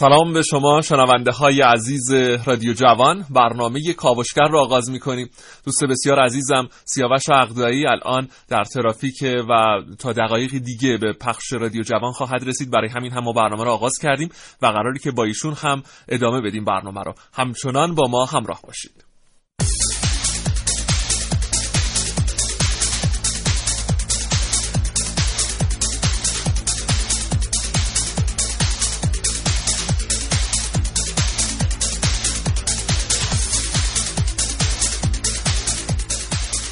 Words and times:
سلام 0.00 0.32
به 0.32 0.42
شما 0.42 0.80
شنونده 0.80 1.30
های 1.30 1.60
عزیز 1.60 2.12
رادیو 2.46 2.72
جوان. 2.72 3.24
برنامه 3.30 3.92
کاوشگر 3.92 4.48
را 4.48 4.62
آغاز 4.62 4.90
می 4.90 4.98
کنیم 4.98 5.30
دوست 5.64 5.84
بسیار 5.84 6.20
عزیزم 6.20 6.68
سیاوش 6.84 7.28
عقدایی 7.32 7.86
الان 7.86 8.28
در 8.48 8.64
ترافیک 8.64 9.14
و 9.48 9.80
تا 9.98 10.12
دقایقی 10.12 10.60
دیگه 10.60 10.96
به 10.96 11.12
پخش 11.12 11.52
رادیو 11.52 11.82
جوان 11.82 12.12
خواهد 12.12 12.48
رسید. 12.48 12.70
برای 12.70 12.88
همین 12.88 13.12
هم 13.12 13.24
ما 13.24 13.32
برنامه 13.32 13.64
را 13.64 13.72
آغاز 13.72 13.92
کردیم 14.02 14.28
و 14.62 14.66
قراری 14.66 14.98
که 14.98 15.10
با 15.10 15.24
ایشون 15.24 15.54
هم 15.54 15.82
ادامه 16.08 16.40
بدیم 16.40 16.64
برنامه 16.64 17.02
را 17.02 17.14
همچنان 17.32 17.94
با 17.94 18.06
ما 18.08 18.24
همراه 18.24 18.60
باشید. 18.66 19.07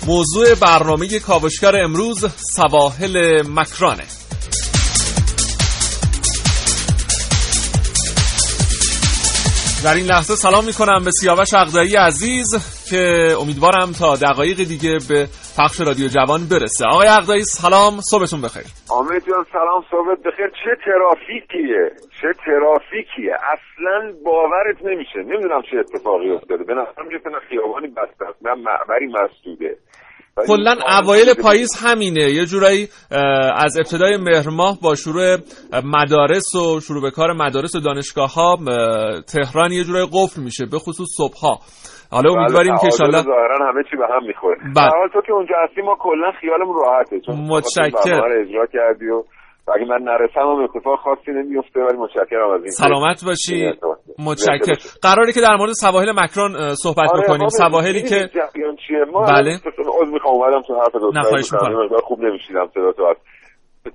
موضوع 0.07 0.55
برنامه 0.63 1.07
کاوشگر 1.27 1.77
امروز 1.85 2.27
سواحل 2.57 3.43
مکرانه. 3.57 4.07
در 9.85 9.95
این 9.95 10.07
لحظه 10.07 10.35
سلام 10.37 10.65
می 10.65 10.73
کنم 10.73 11.05
به 11.05 11.11
سیاوش 11.11 11.55
اقدایی 11.55 11.97
عزیز 11.97 12.49
که 12.91 13.03
امیدوارم 13.41 13.93
تا 13.93 14.17
دقایق 14.17 14.57
دیگه 14.57 14.99
به 15.09 15.29
پخش 15.59 15.81
رادیو 15.81 16.09
جوان 16.09 16.41
برسه. 16.51 16.85
آقای 16.87 17.09
اقدایی 17.09 17.45
سلام 17.45 18.01
صبحتون 18.11 18.41
بخیر. 18.43 18.67
آمد 18.91 19.23
جان 19.29 19.45
سلام 19.53 19.83
صبحت 19.91 20.19
بخیر. 20.27 20.49
چه 20.49 20.73
ترافیکیه؟ 20.85 21.85
چه 22.21 22.29
ترافیکیه؟ 22.45 23.35
اصلا 23.55 23.97
باورت 24.25 24.79
نمیشه. 24.85 25.19
نمی‌دونم 25.19 25.63
چه 25.71 25.77
اتفاقی 25.79 26.31
افتاده. 26.31 26.65
به 26.65 26.75
نظرم 26.75 27.09
که 27.11 27.19
خیابانی 27.49 27.87
بسته 27.87 28.25
نه 28.43 28.55
معبری 28.55 29.07
مسدوده 29.07 29.77
کلا 30.37 30.75
اوایل 31.01 31.35
پاییز 31.43 31.85
همینه. 31.85 32.31
یه 32.31 32.45
جورایی 32.45 32.89
از 33.55 33.79
ابتدای 33.79 34.17
مهر 34.17 34.49
ماه 34.51 34.79
با 34.83 34.95
شروع 34.95 35.37
مدارس 35.85 36.55
و 36.55 36.81
شروع 36.81 37.03
به 37.03 37.11
کار 37.11 37.33
مدارس 37.33 37.75
و 37.75 37.81
دانشگاه 37.81 38.35
ها 38.35 38.57
تهران 39.33 39.73
یه 39.73 39.85
جورایی 39.85 40.07
قفل 40.13 40.43
میشه 40.43 40.67
به 40.73 40.79
خصوص 40.79 41.09
صبح 41.17 41.39
ها 41.43 41.59
حالا 42.11 42.31
بله، 42.31 42.41
امیدواریم 42.41 42.75
که 42.75 42.87
ان 43.05 43.11
ظاهرا 43.11 43.69
همه 43.69 43.83
چی 43.91 43.97
به 43.97 44.07
هم 44.15 44.27
می‌خوره. 44.27 44.57
بله. 44.77 44.91
حال 44.91 45.09
تو 45.13 45.21
که 45.27 45.33
اونجا 45.33 45.55
هستی 45.65 45.83
ما 45.83 45.97
کلا 46.01 46.33
خیالمون 46.41 46.77
راحته 46.85 47.21
چون 47.21 47.37
متشکرم. 47.37 48.23
اجرا 48.41 48.67
کردی 48.73 49.09
و 49.09 49.23
اگه 49.75 49.85
من 49.85 50.03
نرسم 50.03 50.41
هم 50.41 50.65
اتفاق 50.65 50.99
خاصی 50.99 51.31
نمیفته 51.33 51.81
ولی 51.81 51.99
متشکرم 51.99 52.51
از 52.51 52.61
این 52.61 52.71
سلامت 52.71 53.25
باشی. 53.27 53.73
متشکرم. 54.27 54.77
قراری 55.03 55.33
که 55.33 55.41
در 55.41 55.57
مورد 55.57 55.73
سواحل 55.73 56.11
مکران 56.11 56.75
صحبت 56.75 57.11
آره 57.13 57.23
بکنیم. 57.23 57.49
سواحلی 57.49 58.03
که 58.03 58.29
چیه؟ 58.87 59.05
ما 59.13 59.21
بله. 59.21 59.51
عذر 60.01 60.11
می‌خوام. 60.13 60.35
اومدم 60.35 60.63
تو 60.63 60.75
حرف 60.75 60.93
دوستان. 60.93 61.89
خوب 62.05 62.21
نمیشیدم 62.21 62.67
صدا 62.75 62.93
تو 62.93 63.05
از 63.05 63.17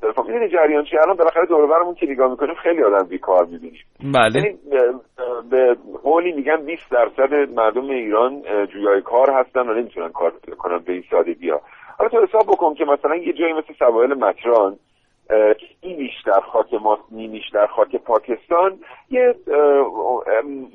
تلفن 0.02 0.22
می‌دونی 0.22 0.50
جریان 0.50 0.84
چی 0.84 0.98
الان 0.98 1.18
بالاخره 1.18 1.46
دور 1.46 1.68
برمون 1.68 1.96
که 1.96 2.06
نگاه 2.06 2.30
می‌کنیم 2.32 2.56
خیلی 2.64 2.84
آدم 2.84 3.08
بیکار 3.08 3.46
می‌بینیم. 3.46 3.82
بله. 4.14 4.40
یعنی 4.40 4.58
به 5.52 5.76
قولی 6.04 6.32
میگن 6.32 6.66
20 6.66 6.92
درصد 6.92 7.34
مردم 7.56 7.90
ایران 7.90 8.42
جویای 8.74 9.02
کار 9.02 9.30
هستن 9.34 9.70
و 9.70 9.74
نمی‌تونن 9.74 10.10
کار 10.10 10.32
کنن 10.58 10.80
به 10.86 10.94
این 10.94 11.04
سادگی 11.12 11.50
ها. 11.50 11.62
حالا 11.98 12.10
تو 12.10 12.18
حساب 12.28 12.44
بکن 12.48 12.74
که 12.74 12.86
مثلا 12.86 13.16
یه 13.16 13.34
جایی 13.34 13.54
مثل 13.54 13.74
سواحل 13.80 14.14
مکران 14.14 14.76
نیمیش 15.84 16.14
در 16.26 16.40
خاک 16.40 16.74
ما 16.74 17.00
نیمیش 17.12 17.50
در 17.54 17.68
خاک 17.68 17.96
پاکستان. 17.96 18.80
یه 19.10 19.36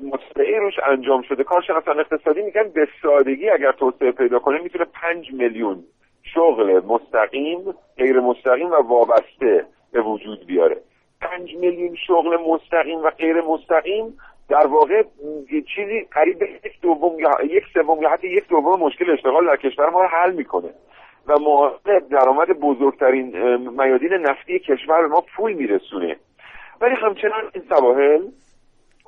مطلعه 0.03 0.59
روش 0.59 0.73
انجام 0.87 1.21
شده. 1.21 1.43
کارشناسان 1.43 1.99
اقتصادی 1.99 2.41
میگن 2.41 2.69
به 2.69 2.87
سادگی 3.01 3.49
اگر 3.49 3.71
توسعه 3.71 4.11
پیدا 4.11 4.39
کنه 4.39 4.61
می‌تونه 4.61 4.85
پنج 4.85 5.33
میلیون 5.33 5.83
شغل 6.23 6.85
مستقیم 6.85 7.59
غیر 7.97 8.19
مستقیم 8.19 8.71
و 8.71 8.75
وابسته 8.75 9.65
به 9.91 10.01
وجود 10.01 10.45
بیاره. 10.45 10.77
پنج 11.21 11.55
میلیون 11.55 11.95
شغل 12.07 12.37
مستقیم 12.37 12.99
و 12.99 13.09
غیر 13.09 13.41
مستقیم 13.41 14.17
در 14.49 14.67
واقع 14.67 15.03
چیزی 15.75 16.07
قریب 16.11 16.41
یک 16.41 16.81
دوم 16.81 17.19
یا 17.19 17.31
یک 17.43 17.63
سوم 17.73 18.01
یا 18.01 18.09
حتی 18.09 18.27
یک 18.27 18.47
دوم 18.47 18.79
مشکل 18.79 19.11
اشتغال 19.11 19.45
در 19.45 19.55
کشور 19.55 19.89
ما 19.89 20.01
رو 20.01 20.07
حل 20.07 20.33
می‌کنه. 20.33 20.69
و 21.27 21.39
معادل 21.39 21.99
درآمد 21.99 22.47
بزرگترین 22.47 23.57
میادین 23.57 24.13
نفتی 24.13 24.59
کشور 24.59 25.01
به 25.01 25.07
ما 25.07 25.23
پول 25.35 25.53
میرسونه. 25.53 26.15
ولی 26.81 26.95
همچنان 26.95 27.43
این 27.53 27.63
سواحل 27.69 28.21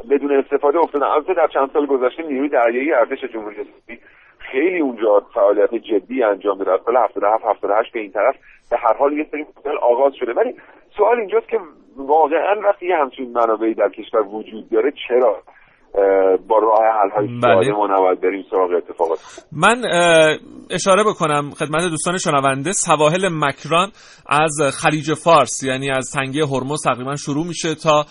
بدون 0.09 0.31
استفاده 0.31 0.79
افتادن 0.79 1.05
البته 1.05 1.33
در 1.33 1.47
چند 1.47 1.69
سال 1.73 1.85
گذشته 1.85 2.23
نیروی 2.23 2.49
دریایی 2.49 2.93
ارتش 2.93 3.23
جمهوری 3.23 3.55
اسلامی 3.55 4.01
خیلی 4.37 4.79
اونجا 4.79 5.19
فعالیت 5.33 5.75
جدی 5.75 6.23
انجام 6.23 6.57
داده 6.57 6.71
از 6.71 6.79
سال 6.85 6.95
77 6.95 7.45
78 7.45 7.91
به 7.93 7.99
این 7.99 8.11
طرف 8.11 8.35
به 8.71 8.77
هر 8.77 8.93
حال 8.93 9.13
یه 9.13 9.27
سری 9.31 9.45
آغاز 9.81 10.13
شده. 10.13 10.33
ولی 10.33 10.55
سوال 10.97 11.19
اینجاست 11.19 11.47
که 11.47 11.59
واقعا 11.97 12.61
وقتی 12.61 12.87
یه 12.87 12.97
همچین 12.97 13.31
منابعی 13.31 13.73
در 13.73 13.89
کشور 13.89 14.21
وجود 14.21 14.69
داره 14.69 14.93
چرا؟ 15.07 15.43
با 16.47 16.59
راه 16.59 16.79
حل 16.79 17.09
های 17.09 17.39
بله. 17.39 17.71
ما 17.71 17.87
نباید 17.87 18.21
بریم 18.21 18.45
سراغ 18.51 18.69
اتفاقات. 18.71 19.19
من 19.51 19.83
اشاره 20.69 21.03
بکنم 21.03 21.51
خدمت 21.51 21.83
دوستان 21.83 22.17
شنونده 22.17 22.71
سواحل 22.71 23.29
مکران 23.31 23.91
از 24.27 24.61
خلیج 24.73 25.13
فارس 25.13 25.63
یعنی 25.63 25.91
از 25.91 26.11
تنگه 26.13 26.45
هرمز 26.45 26.83
تقریبا 26.83 27.15
شروع 27.15 27.47
میشه 27.47 27.75
تا 27.75 28.05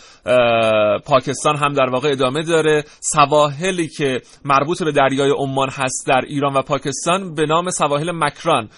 پاکستان 1.06 1.56
هم 1.56 1.72
در 1.72 1.90
واقع 1.90 2.08
ادامه 2.08 2.42
داره. 2.42 2.84
سواحلی 3.00 3.88
که 3.88 4.20
مربوط 4.44 4.82
به 4.82 4.92
دریای 4.92 5.30
عمان 5.30 5.68
هست 5.68 6.06
در 6.06 6.20
ایران 6.26 6.54
و 6.54 6.62
پاکستان 6.62 7.34
به 7.34 7.46
نام 7.46 7.70
سواحل 7.70 8.10
مکران 8.14 8.68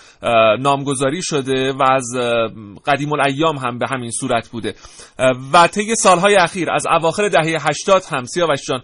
نامگذاری 0.59 1.21
شده 1.23 1.73
و 1.73 1.83
از 1.83 2.05
قدیم 2.87 3.13
الایام 3.13 3.57
هم 3.57 3.79
به 3.79 3.87
همین 3.91 4.11
صورت 4.11 4.49
بوده. 4.49 4.75
و 5.53 5.67
طی 5.67 5.95
سالهای 5.95 6.37
اخیر 6.37 6.71
از 6.71 6.87
اواخر 6.87 7.29
دهه 7.29 7.69
80 7.69 8.03
هم 8.11 8.25
سیاوش 8.25 8.61
جان 8.69 8.81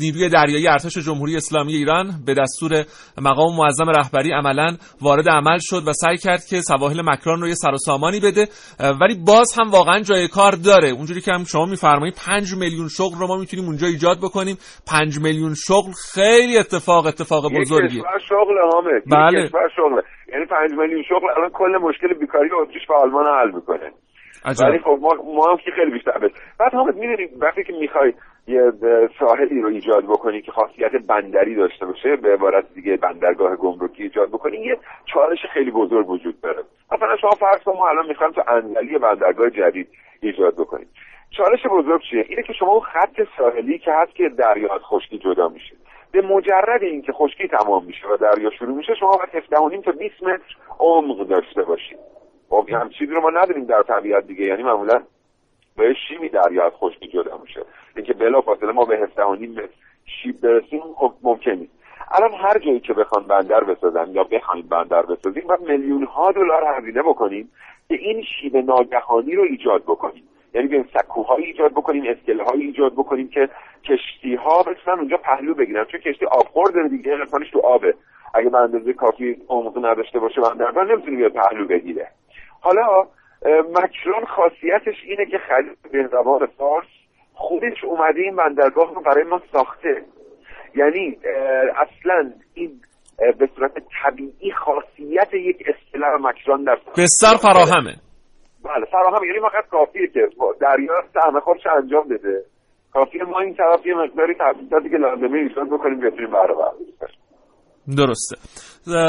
نیروی 0.00 0.28
دریایی 0.28 0.68
ارتش 0.68 0.98
جمهوری 0.98 1.36
اسلامی 1.36 1.74
ایران 1.74 2.06
به 2.26 2.34
دستور 2.34 2.84
مقام 3.22 3.56
معظم 3.56 3.90
رهبری 3.90 4.32
عملا 4.32 4.76
وارد 5.00 5.28
عمل 5.28 5.58
شد 5.60 5.82
و 5.88 5.92
سعی 5.92 6.16
کرد 6.16 6.44
که 6.50 6.60
سواحل 6.60 7.02
مکران 7.04 7.40
رو 7.40 7.48
یه 7.48 7.54
سر 7.54 7.72
و 7.72 7.76
سامانی 7.76 8.20
بده. 8.20 8.48
ولی 9.00 9.14
باز 9.26 9.58
هم 9.58 9.70
واقعا 9.70 10.00
جای 10.00 10.28
کار 10.28 10.52
داره. 10.52 10.88
اونجوری 10.88 11.20
که 11.20 11.32
هم 11.32 11.44
شما 11.44 11.66
میفرمایید 11.66 12.14
5 12.26 12.54
میلیون 12.54 12.88
شغل 12.88 13.18
رو 13.18 13.26
ما 13.26 13.36
می‌تونیم 13.36 13.66
اونجا 13.66 13.86
ایجاد 13.86 14.16
بکنیم. 14.22 14.56
5 14.86 15.18
میلیون 15.18 15.54
شغل 15.54 15.92
خیلی 16.14 16.58
اتفاق 16.58 17.06
اتفاق 17.06 17.44
بزرگی 17.60 18.02
شغل 18.28 18.54
حامد 18.72 19.02
بله. 19.06 19.48
شغل. 19.76 20.00
یعنی 20.32 20.46
5 20.46 20.70
میلیون 20.78 21.02
شغل 21.08 21.28
الان 21.36 21.50
کل 21.50 21.78
مشکل 21.82 22.14
بیکاری 22.20 22.48
اتریش 22.62 22.90
و 22.90 22.92
آلمان 22.92 23.24
حل 23.26 23.50
می‌کنه. 23.54 23.92
ولی 24.46 24.78
خب 24.78 24.98
ما, 25.00 25.14
ما 25.34 25.50
هم 25.50 25.56
که 25.56 25.70
خیلی 25.70 25.90
بیشتر 25.90 26.18
بده 26.18 26.34
بعد 26.58 26.74
حامد 26.74 26.96
می‌دونی 26.96 27.28
وقتی 27.40 27.64
که 27.64 27.72
می‌خوای 27.72 28.12
یه 28.48 28.72
ساحلی 29.18 29.60
رو 29.60 29.68
ایجاد 29.68 30.04
بکنی 30.04 30.42
که 30.42 30.52
خاصیت 30.52 30.92
بندری 31.08 31.54
داشته 31.54 31.86
باشه 31.86 32.16
به 32.16 32.32
عبارت 32.32 32.74
دیگه 32.74 32.96
بندرگاه 32.96 33.56
گمرکی 33.56 34.02
ایجاد 34.02 34.28
بکنی 34.28 34.56
یه 34.56 34.78
چالش 35.14 35.38
خیلی 35.52 35.70
بزرگ 35.70 36.10
وجود 36.10 36.40
داره. 36.40 36.62
مثلا 36.92 37.16
شما 37.16 37.30
فرض 37.30 37.62
کن 37.62 37.72
ما 37.72 37.88
الان 37.88 38.06
می‌خوایم 38.08 38.32
تو 38.32 38.42
انزلی 38.48 38.98
بندرگاه 38.98 39.50
جدید 39.50 39.88
ایجاد 40.20 40.54
بکنیم. 40.54 40.88
چالش 41.30 41.66
بزرگ 41.70 42.00
چیه؟ 42.10 42.24
اینه 42.28 42.42
که 42.42 42.52
شما 42.52 42.72
اون 42.72 42.80
خط 42.80 43.20
ساحلی 43.38 43.78
که 43.78 43.92
هست 43.92 44.14
که 44.14 44.28
دریا 44.28 44.74
از 44.74 44.80
خشکی 44.80 45.18
جدا 45.18 45.48
میشه. 45.48 45.76
به 46.12 46.22
مجرد 46.22 46.82
اینکه 46.82 47.12
خشکی 47.12 47.48
تمام 47.48 47.84
میشه 47.84 48.08
و 48.08 48.16
دریا 48.16 48.50
شروع 48.50 48.76
میشه 48.76 48.94
شما 48.94 49.10
باید 49.16 49.44
17 49.44 49.82
تا 49.82 49.92
20 49.92 50.22
متر 50.22 50.56
عمق 50.78 51.28
داشته 51.28 51.62
باشید. 51.62 51.98
خب 52.50 52.68
هم 52.70 52.88
چیزی 52.88 53.12
رو 53.12 53.20
ما 53.20 53.30
نداریم 53.30 53.64
در 53.64 53.82
طبیعت 53.82 54.26
دیگه. 54.26 54.44
یعنی 54.44 54.62
معمولا 54.62 55.02
به 55.76 55.94
شیمی 56.08 56.28
دریا 56.28 56.66
از 56.66 56.72
خشکی 56.72 57.08
جدا 57.08 57.38
میشه. 57.38 57.60
اینکه 57.96 58.12
بلا 58.12 58.40
فاصله 58.40 58.72
ما 58.72 58.84
به 58.84 58.98
17 58.98 59.24
متر 59.26 59.68
شیب 60.04 60.40
برسیم 60.40 60.80
خب 60.96 61.12
ممکن 61.22 61.50
نیست 61.50 61.72
الان 62.10 62.34
هر 62.34 62.58
جایی 62.58 62.80
که 62.80 62.92
بخوان 62.92 63.24
بندر 63.24 63.64
بسازن 63.64 64.10
یا 64.10 64.24
بخوایم 64.24 64.66
بندر 64.68 65.02
بسازیم 65.02 65.44
و 65.48 65.56
میلیون 65.68 66.04
ها 66.04 66.32
دلار 66.32 66.64
هزینه 66.78 67.02
بکنیم 67.02 67.50
که 67.88 67.94
این 67.94 68.22
شیب 68.22 68.56
ناگهانی 68.56 69.34
رو 69.34 69.42
ایجاد 69.42 69.82
بکنیم. 69.82 70.22
یعنی 70.54 70.68
بیایم 70.68 70.88
سکوهایی 70.94 71.44
ایجاد 71.46 71.72
بکنیم 71.72 72.04
اسکله 72.06 72.52
ایجاد 72.54 72.92
بکنیم 72.92 73.28
که 73.28 73.48
کشتی 73.84 74.34
ها 74.34 74.62
بتونن 74.62 74.98
اونجا 74.98 75.16
پهلو 75.16 75.54
بگیرن. 75.54 75.84
چون 75.84 76.00
کشتی 76.00 76.26
آبخور 76.26 76.70
داره 76.70 76.88
دیگه 76.88 77.16
قسمتش 77.16 77.50
تو 77.50 77.60
آبه. 77.60 77.94
اگه 78.34 78.50
به 78.50 78.58
اندازه 78.58 78.92
کافی 78.92 79.36
عمق 79.48 79.86
نداشته 79.86 80.18
باشه 80.18 80.40
بندرگاه 80.40 80.84
نمی‌تونه 80.84 81.16
بیاد 81.16 81.32
پهلو 81.32 81.66
بگیره. 81.66 82.08
حالا 82.66 83.06
مکران 83.70 84.24
خاصیتش 84.36 84.96
اینه 85.04 85.26
که 85.30 85.38
خلیج 85.38 85.92
به 85.92 86.08
زبان 86.12 86.46
فارس 86.46 86.86
خودش 87.34 87.84
اومده 87.84 88.20
این 88.20 88.36
بندرگاه 88.36 88.94
رو 88.94 89.00
برای 89.00 89.24
ما 89.24 89.40
ساخته. 89.52 90.02
یعنی 90.74 91.18
اصلا 91.70 92.32
این 92.54 92.80
به 93.38 93.48
صورت 93.56 93.72
طبیعی 94.02 94.52
خاصیت 94.52 95.34
یک 95.34 95.56
اصطلاح 95.68 96.12
مکران 96.20 96.64
در 96.64 96.76
بستر 96.98 97.36
فراهمه. 97.36 97.94
بله 98.64 98.86
فراهم 98.92 99.24
یعنی 99.24 99.40
فقط 99.40 99.66
کافیه 99.70 100.06
که 100.06 100.28
دریا 100.60 101.02
سهم 101.14 101.40
خودش 101.40 101.66
انجام 101.66 102.08
بده. 102.08 102.44
کافیه 102.92 103.24
ما 103.24 103.40
این 103.40 103.54
طرف 103.54 103.86
یه 103.86 103.94
مقداری 103.94 104.34
تحصیلاتی 104.34 104.90
که 104.90 104.96
لازمه 104.96 105.38
ایجاد 105.38 105.66
بکنیم 105.66 106.00
بتونیم 106.00 106.30
بهره 106.30 106.54
درسته. 107.96 108.36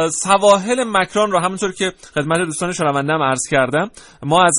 سواحل 0.09 0.83
مکران 0.87 1.31
رو 1.31 1.39
همونطور 1.39 1.71
که 1.71 1.93
خدمت 2.15 2.37
دوستان 2.37 2.71
شنوندم 2.71 3.21
عرض 3.21 3.41
کردم 3.51 3.89
ما 4.23 4.43
از 4.43 4.53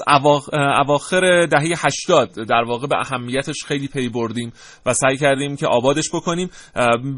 اواخر 0.78 1.46
دهه 1.46 1.86
80 1.86 2.30
در 2.48 2.62
واقع 2.62 2.86
به 2.86 2.96
اهمیتش 2.96 3.64
خیلی 3.66 3.88
پی 3.88 4.08
بردیم 4.08 4.52
و 4.86 4.94
سعی 4.94 5.16
کردیم 5.16 5.56
که 5.56 5.66
آبادش 5.66 6.08
بکنیم 6.14 6.50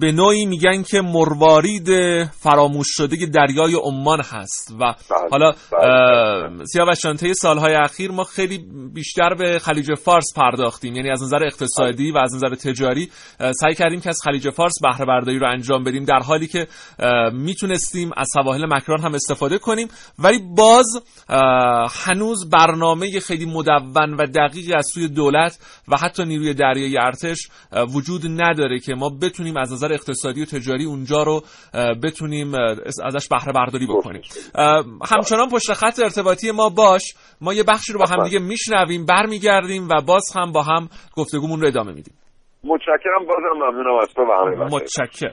به 0.01 0.13
نوعی 0.13 0.47
میگن 0.47 0.83
که 0.83 1.01
مروارید 1.01 1.89
فراموش 2.31 2.87
شده 2.91 3.27
دریای 3.27 3.75
عمان 3.75 4.21
هست 4.21 4.71
و 4.71 4.77
بله، 4.77 4.95
حالا 5.31 5.53
بله. 5.73 6.65
سیاوشان 6.65 7.17
طی 7.17 7.35
سالهای 7.35 7.75
اخیر 7.75 8.11
ما 8.11 8.25
خیلی 8.25 8.59
بیشتر 8.95 9.35
به 9.35 9.59
خلیج 9.59 9.95
فارس 9.95 10.35
پرداختیم 10.37 10.95
یعنی 10.95 11.11
از 11.11 11.23
نظر 11.23 11.45
اقتصادی 11.45 12.11
و 12.11 12.19
از 12.19 12.35
نظر 12.35 12.55
تجاری 12.55 13.11
سعی 13.61 13.75
کردیم 13.75 14.01
که 14.01 14.09
از 14.09 14.19
خلیج 14.25 14.51
فارس 14.51 14.75
بهره 14.83 15.05
برداری 15.07 15.39
رو 15.39 15.47
انجام 15.47 15.85
بدیم 15.85 16.05
در 16.05 16.19
حالی 16.19 16.47
که 16.47 16.67
می‌تونستیم 17.95 18.11
از 18.17 18.27
سواحل 18.35 18.67
مکران 18.67 19.01
هم 19.01 19.15
استفاده 19.15 19.59
کنیم. 19.59 19.89
ولی 20.19 20.39
باز 20.57 20.87
هنوز 22.07 22.51
برنامه 22.51 23.21
خیلی 23.21 23.47
مدون 23.47 24.15
و 24.15 24.27
دقیقی 24.27 24.75
از 24.75 24.87
سوی 24.95 25.09
دولت 25.09 25.59
و 25.89 25.97
حتی 25.97 26.25
نیروی 26.25 26.55
دریایی 26.55 26.99
ارتش 26.99 27.49
وجود 27.95 28.23
نداره 28.27 28.79
که 28.79 28.95
ما 28.95 29.11
بتونیم 29.23 29.57
از 29.57 29.73
نظر 29.73 29.93
اقتصادی 29.93 30.43
و 30.43 30.45
تجاری 30.45 30.85
اونجا 30.85 31.23
رو 31.23 31.43
بتونیم 32.03 32.55
ازش 33.05 33.29
بهره 33.29 33.53
برداری 33.53 33.87
بکنیم. 33.87 34.23
همچنان 35.11 35.49
پشت 35.49 35.73
خط 35.73 36.01
ارتباطی 36.01 36.51
ما 36.51 36.69
باش. 36.69 37.03
ما 37.41 37.55
یه 37.55 37.63
بخشی 37.63 37.93
رو 37.93 37.99
با 37.99 38.07
هم 38.07 38.25
دیگه 38.25 38.39
میشنویم 38.39 39.07
برمیگردیم 39.07 39.89
و 39.89 40.01
باز 40.07 40.25
هم 40.37 40.53
با 40.53 40.63
هم 40.63 40.89
گفتگومون 41.17 41.61
رو 41.61 41.67
ادامه 41.67 41.93
میدیم. 41.93 42.15
متشکرم 42.65 43.27
بازم 43.29 43.57
ممنونم 43.57 43.99
از 44.03 44.09
تو 44.17 44.23
و 44.23 44.33
همه 44.41 44.75
متشکر 44.75 45.33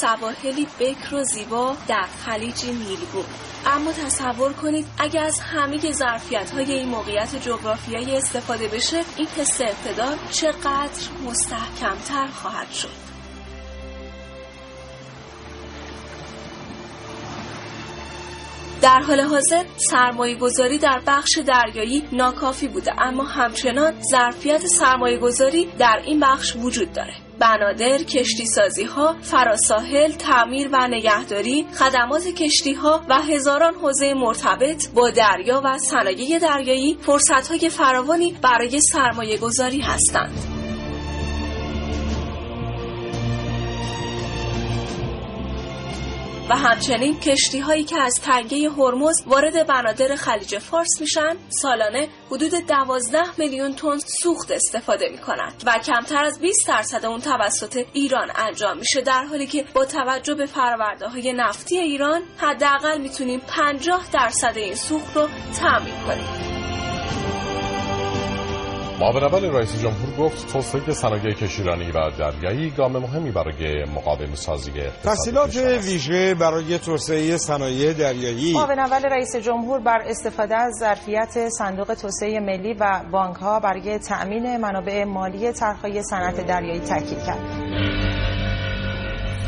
سواحلی 0.00 0.66
بکر 0.80 1.14
و 1.14 1.24
زیبا 1.24 1.76
در 1.88 2.06
خلیج 2.24 2.64
نیلگون 2.66 3.24
اما 3.66 3.92
تصور 3.92 4.52
کنید 4.52 4.86
اگر 4.98 5.24
از 5.24 5.40
همه 5.40 5.92
ظرفیت 5.92 6.50
های 6.50 6.72
این 6.72 6.88
موقعیت 6.88 7.36
جغرافیایی 7.36 8.16
استفاده 8.16 8.68
بشه 8.68 9.04
این 9.16 9.26
حس 9.26 9.60
اقتدار 9.60 10.18
چقدر 10.30 11.02
مستحکمتر 11.26 12.26
خواهد 12.26 12.70
شد. 12.70 13.11
در 18.82 19.00
حال 19.00 19.20
حاضر 19.20 19.64
سرمایه 19.76 20.34
گذاری 20.36 20.78
در 20.78 21.00
بخش 21.06 21.38
دریایی 21.38 22.04
ناکافی 22.12 22.68
بوده 22.68 23.02
اما 23.02 23.24
همچنان 23.24 23.94
ظرفیت 24.10 24.66
سرمایه 24.66 25.18
گذاری 25.18 25.68
در 25.78 26.02
این 26.04 26.20
بخش 26.20 26.56
وجود 26.56 26.92
داره 26.92 27.14
بنادر، 27.38 27.98
کشتی 27.98 28.46
سازی 28.46 28.84
ها، 28.84 29.16
فراساحل، 29.22 30.12
تعمیر 30.12 30.68
و 30.72 30.88
نگهداری، 30.88 31.66
خدمات 31.78 32.26
کشتی 32.26 32.74
ها 32.74 33.04
و 33.08 33.14
هزاران 33.14 33.74
حوزه 33.74 34.14
مرتبط 34.14 34.88
با 34.94 35.10
دریا 35.10 35.60
و 35.64 35.78
صنایع 35.78 36.38
دریایی 36.38 36.98
فرصت 37.00 37.48
های 37.48 37.68
فراوانی 37.68 38.36
برای 38.42 38.80
سرمایه 38.80 39.38
گذاری 39.38 39.80
هستند. 39.80 40.61
و 46.50 46.56
همچنین 46.56 47.20
کشتی 47.20 47.58
هایی 47.58 47.84
که 47.84 48.00
از 48.00 48.14
تنگه 48.14 48.70
هرمز 48.70 49.22
وارد 49.26 49.66
بنادر 49.66 50.14
خلیج 50.16 50.58
فارس 50.58 51.00
میشن 51.00 51.36
سالانه 51.48 52.08
حدود 52.30 52.50
12 52.68 53.22
میلیون 53.38 53.74
تن 53.74 53.98
سوخت 53.98 54.50
استفاده 54.50 55.08
می‌کنند 55.10 55.62
و 55.66 55.78
کمتر 55.78 56.24
از 56.24 56.40
20 56.40 56.68
درصد 56.68 57.06
اون 57.06 57.20
توسط 57.20 57.84
ایران 57.92 58.28
انجام 58.36 58.78
میشه 58.78 59.00
در 59.00 59.24
حالی 59.24 59.46
که 59.46 59.64
با 59.74 59.84
توجه 59.84 60.34
به 60.34 60.46
فرورده 60.46 61.08
های 61.08 61.32
نفتی 61.32 61.78
ایران 61.78 62.22
حداقل 62.38 63.00
می‌تونیم 63.00 63.40
50 63.48 64.06
درصد 64.12 64.52
این 64.56 64.74
سوخت 64.74 65.16
رو 65.16 65.28
تامین 65.60 65.94
کنیم. 66.06 66.71
معاون 69.02 69.22
اول 69.24 69.44
رئیس 69.44 69.82
جمهور 69.82 70.16
گفت 70.18 70.52
توسعه 70.52 70.92
صنایع 70.92 71.34
کشیرانی 71.34 71.90
و 71.90 72.10
دریایی 72.18 72.70
گام 72.70 72.92
مهمی 72.92 73.30
برای 73.30 73.84
مقاوم 73.94 74.34
سازی 74.34 74.72
تحصیلات 75.04 75.56
ویژه 75.56 76.34
برای 76.34 76.78
توسعه 76.78 77.36
صنایع 77.36 77.92
دریایی. 77.92 78.52
معاون 78.52 78.78
اول 78.78 79.02
رئیس 79.02 79.36
جمهور 79.36 79.80
بر 79.80 80.02
استفاده 80.06 80.56
از 80.56 80.72
ظرفیت 80.80 81.48
صندوق 81.48 81.94
توسعه 81.94 82.40
ملی 82.40 82.74
و 82.80 83.00
بانک 83.12 83.36
ها 83.36 83.60
برای 83.60 83.98
تأمین 83.98 84.56
منابع 84.56 85.04
مالی 85.04 85.52
طرحهای 85.52 86.02
صنعت 86.02 86.46
دریایی 86.46 86.80
تاکید 86.80 87.18
کرد. 87.26 88.11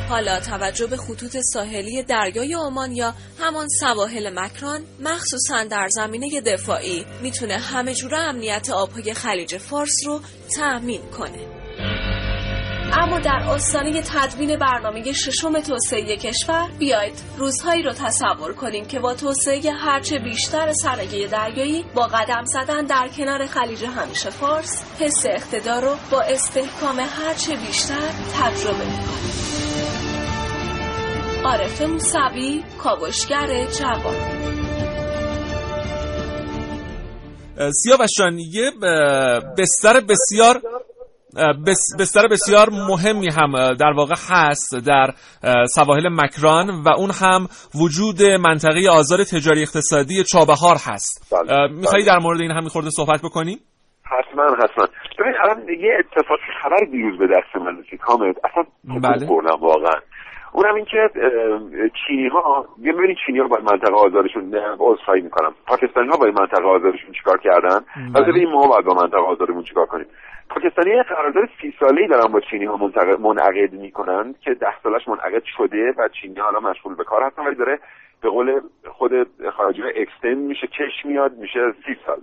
حالا 0.08 0.40
توجه 0.40 0.86
به 0.86 0.96
خطوط 0.96 1.36
ساحلی 1.52 2.02
دریای 2.02 2.54
عمان 2.54 2.92
یا 2.92 3.14
همان 3.40 3.68
سواحل 3.80 4.38
مکران 4.38 4.80
مخصوصا 5.00 5.64
در 5.64 5.88
زمینه 5.90 6.40
دفاعی 6.40 7.06
می‌تونه 7.22 7.58
همه 7.58 7.94
جوره 7.94 8.18
امنیت 8.18 8.70
آبهای 8.70 9.14
خلیج 9.14 9.56
فارس 9.56 10.06
رو 10.06 10.20
تأمین 10.56 11.00
کنه. 11.18 11.64
اما 12.92 13.20
در 13.20 13.42
آستانه 13.48 14.02
تدوین 14.02 14.58
برنامه 14.58 15.12
ششم 15.12 15.60
توسعه 15.60 16.16
کشور 16.16 16.70
بیایید 16.78 17.22
روزهایی 17.38 17.82
رو 17.82 17.92
تصور 17.92 18.54
کنیم 18.54 18.86
که 18.86 18.98
با 19.00 19.14
توسعه 19.14 19.72
هرچه 19.72 20.18
بیشتر 20.18 20.72
صنایع 20.72 21.28
دریایی 21.28 21.84
با 21.94 22.06
قدم 22.06 22.44
زدن 22.44 22.84
در 22.84 23.08
کنار 23.16 23.46
خلیج 23.46 23.84
همیشه 23.84 24.30
فارس 24.30 24.84
حس 25.00 25.26
اقتدار 25.26 25.82
رو 25.82 25.96
با 26.10 26.20
استحکام 26.22 27.00
هرچه 27.00 27.56
بیشتر 27.56 28.08
تجربه 28.40 28.84
می‌کنیم 28.84 29.43
عارف 31.44 31.82
موسوی 31.82 32.62
کاوشگر 32.82 33.46
جوان 33.78 34.14
سیاوشان 37.70 38.38
یه 38.38 38.70
بستر 39.58 40.00
بسیار 40.00 40.54
بستر 41.98 42.28
بسیار 42.28 42.68
مهمی 42.70 43.28
هم 43.28 43.74
در 43.74 43.92
واقع 43.96 44.14
هست 44.30 44.86
در 44.86 45.10
سواحل 45.66 46.08
مکران 46.08 46.82
و 46.86 46.88
اون 46.98 47.10
هم 47.22 47.46
وجود 47.82 48.22
منطقه 48.22 48.90
آزار 48.90 49.24
تجاری 49.24 49.62
اقتصادی 49.62 50.24
چابهار 50.32 50.76
هست 50.86 51.34
بله. 51.34 51.68
میخوایی 51.68 52.04
در 52.04 52.18
مورد 52.18 52.40
این 52.40 52.50
هم 52.50 52.68
خورده 52.68 52.90
صحبت 52.90 53.20
بکنیم؟ 53.24 53.58
حتما 54.04 54.42
حتما 54.42 54.86
ببین 55.18 55.34
الان 55.42 55.68
یه 55.68 55.92
اتفاق 55.98 56.38
خبر 56.62 56.84
دیروز 56.90 57.18
به 57.18 57.26
دست 57.26 57.56
من 57.56 57.78
رسید 57.78 58.00
حامد 58.02 58.34
اصلا 58.44 58.64
بله. 59.00 59.26
واقعا 59.60 60.00
اونم 60.54 60.74
این 60.74 60.84
که 60.84 61.10
چینی 62.06 62.28
ها 62.28 62.66
ببینید 62.84 63.16
چینی 63.26 63.38
ها 63.38 63.48
با 63.48 63.58
منطقه 63.62 63.94
آزادشون 63.94 64.54
عذرخواهی 64.78 65.20
می‌کنم 65.20 65.54
پاکستانی 65.66 66.08
ها 66.08 66.16
با 66.16 66.24
این 66.24 66.34
منطقه 66.38 66.64
آزادشون 66.64 67.12
چیکار 67.12 67.38
کردن؟ 67.38 67.80
بله. 68.14 68.34
این 68.34 68.50
ما 68.50 68.66
باید 68.66 68.84
با 68.84 68.94
منطقه 68.94 69.20
آزادمون 69.20 69.62
چیکار 69.62 69.86
کنیم. 69.86 70.06
پاکستانی 70.50 71.02
قرارداد 71.02 71.48
سی 71.60 71.74
ساله 71.80 72.00
ای 72.00 72.08
دارن 72.08 72.32
با 72.32 72.40
چینی 72.40 72.64
ها 72.64 72.76
منعقد 73.18 73.72
می‌کنن 73.72 74.34
که 74.40 74.54
ده 74.54 74.80
سالش 74.82 75.08
منعقد 75.08 75.42
شده 75.56 75.94
و 75.98 76.08
چینی 76.08 76.40
حالا 76.40 76.60
مشغول 76.60 76.94
به 76.94 77.04
کار 77.04 77.22
هستن 77.22 77.46
ولی 77.46 77.54
داره 77.54 77.78
به 78.22 78.28
قول 78.30 78.60
خود 78.88 79.12
خارجی 79.56 79.82
اکستند 79.82 80.38
میشه 80.38 80.66
چش 80.66 81.04
میاد 81.04 81.36
میشه 81.38 81.60
سی 81.86 81.96
سال. 82.06 82.20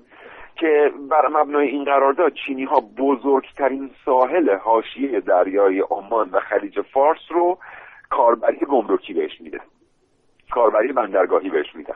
که 0.56 0.92
بر 1.10 1.28
مبنای 1.28 1.68
این 1.68 1.84
قرارداد 1.84 2.34
چینی 2.34 2.64
ها 2.64 2.84
بزرگترین 2.98 3.90
ساحل 4.06 4.58
حاشیه 4.58 5.20
دریای 5.20 5.84
عمان 5.90 6.30
و 6.30 6.40
خلیج 6.40 6.82
فارس 6.82 7.22
رو 7.30 7.58
کاربری 8.12 8.58
گمرکی 8.58 9.14
بهش 9.14 9.42
میده. 9.42 9.62
کاربری 10.52 10.94
بندرگاهی 10.94 11.50
بهش 11.50 11.76
میدن 11.76 11.96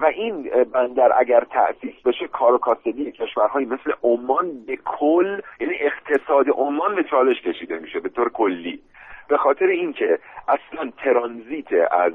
و 0.00 0.06
این 0.06 0.50
بندر 0.72 1.12
اگر 1.18 1.44
تأسیس 1.44 2.02
بشه 2.04 2.28
کار 2.28 2.54
و 2.54 2.58
کاسبی 2.58 3.12
کشورهایی 3.12 3.66
مثل 3.66 3.92
عمان 4.02 4.64
به 4.66 4.76
کل 4.76 5.40
یعنی 5.60 5.74
اقتصاد 5.80 6.48
عمان 6.48 6.94
به 6.94 7.04
چالش 7.04 7.40
کشیده 7.42 7.78
میشه 7.78 8.00
به 8.00 8.08
طور 8.08 8.28
کلی. 8.28 8.82
به 9.28 9.36
خاطر 9.36 9.66
اینکه 9.66 10.18
اصلا 10.48 10.90
ترانزیت 11.04 11.72
از 11.90 12.12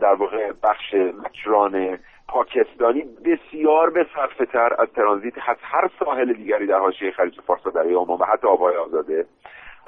در 0.00 0.14
واقع 0.14 0.52
بخش 0.62 0.94
مکران 0.94 1.98
پاکستانی 2.28 3.04
بسیار 3.24 3.90
به 3.90 4.06
تر 4.52 4.74
از 4.78 4.88
ترانزیت 4.96 5.34
از 5.48 5.56
هر 5.60 5.90
ساحل 5.98 6.32
دیگری 6.32 6.66
در 6.66 6.78
حاشیه 6.78 7.10
خلیج 7.10 7.40
فارس 7.40 7.66
و 7.66 7.70
دریای 7.70 7.94
عمان 7.94 8.18
و 8.18 8.24
حتی 8.24 8.46
آبهای 8.46 8.76
آزاده 8.76 9.26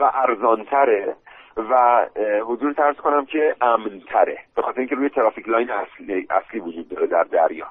و 0.01 0.11
ارزانتره. 0.15 1.17
و 1.57 2.07
حضور 2.47 2.73
ترس 2.73 2.97
کنم 2.97 3.25
که 3.27 3.57
امنتره. 3.61 4.39
به 4.57 4.63
خاطر 4.63 4.79
اینکه 4.79 4.95
روی 4.95 5.09
ترافیک 5.09 5.49
لاین 5.49 5.71
اصلی, 5.71 6.27
اصلی 6.31 6.61
وجود 6.61 6.89
داره 6.89 7.07
در 7.07 7.25
دریا. 7.25 7.67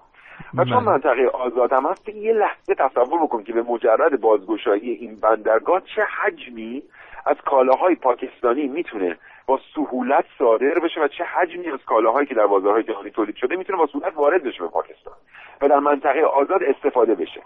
و 0.58 0.66
چون 0.66 0.86
بله. 0.86 0.86
منطقه 0.86 1.28
آزاد 1.28 1.74
هم 1.74 1.86
هست 1.86 2.10
یه 2.10 2.34
لحظه 2.34 2.76
تصور 2.76 3.24
بکن 3.24 3.44
که 3.44 3.54
به 3.54 3.62
مجرد 3.62 4.22
بازگشایی 4.22 4.92
این 4.92 5.16
بندرگاه 5.16 5.82
چه 5.96 6.04
حجمی 6.04 6.84
از 7.26 7.36
کالاهای 7.46 7.96
پاکستانی 7.96 8.68
می‌تونه 8.68 9.18
با 9.46 9.60
سهولت 9.76 10.26
صادر 10.38 10.80
بشه 10.80 11.02
و 11.02 11.08
چه 11.08 11.24
حجمی 11.24 11.68
از 11.72 11.80
کالاهایی 11.86 12.28
که 12.28 12.36
در 12.36 12.48
بازارهای 12.48 12.84
جهانی 12.84 13.10
تولید 13.10 13.36
شده 13.36 13.56
می‌تونه 13.56 13.78
با 13.78 13.88
سهولت 13.88 14.18
وارد 14.18 14.44
بشه 14.44 14.60
به 14.60 14.68
پاکستان 14.68 15.14
و 15.62 15.68
در 15.68 15.80
منطقه 15.80 16.22
آزاد 16.22 16.64
استفاده 16.64 17.16
بشه. 17.16 17.42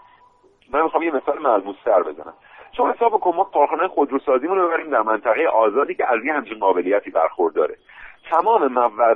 من 0.72 0.82
می‌خوام 0.82 1.02
یه 1.02 1.14
مثال 1.14 1.38
ملموستر 1.38 2.02
بزنم. 2.02 2.34
شما 2.76 2.92
حساب 2.92 3.20
کن 3.20 3.36
ما 3.36 3.44
کارخانه 3.44 3.88
خودروسازیمون 3.88 4.58
رو 4.58 4.68
ببریم 4.68 4.90
در 4.90 5.02
منطقه 5.02 5.46
آزادی 5.46 5.94
که 5.94 6.12
از 6.12 6.24
یه 6.24 6.32
همچین 6.32 6.58
قابلیتی 6.58 7.10
برخورداره. 7.10 7.76
تمام 8.30 8.66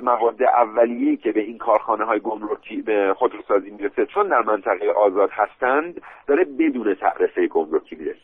مواد 0.02 0.42
اولیه‌ای 0.42 1.16
که 1.16 1.32
به 1.32 1.40
این 1.40 1.58
کارخانه 1.58 2.04
های 2.04 2.20
گمرکی 2.20 2.82
به 2.82 3.14
خودروسازی 3.16 3.70
می‌رسه 3.70 4.06
چون 4.06 4.28
در 4.28 4.42
منطقه 4.42 4.90
آزاد 4.90 5.30
هستند 5.32 6.02
داره 6.26 6.44
بدون 6.44 6.94
تعرفه 6.94 7.46
گمرکی 7.46 7.96
می‌رسه. 7.96 8.18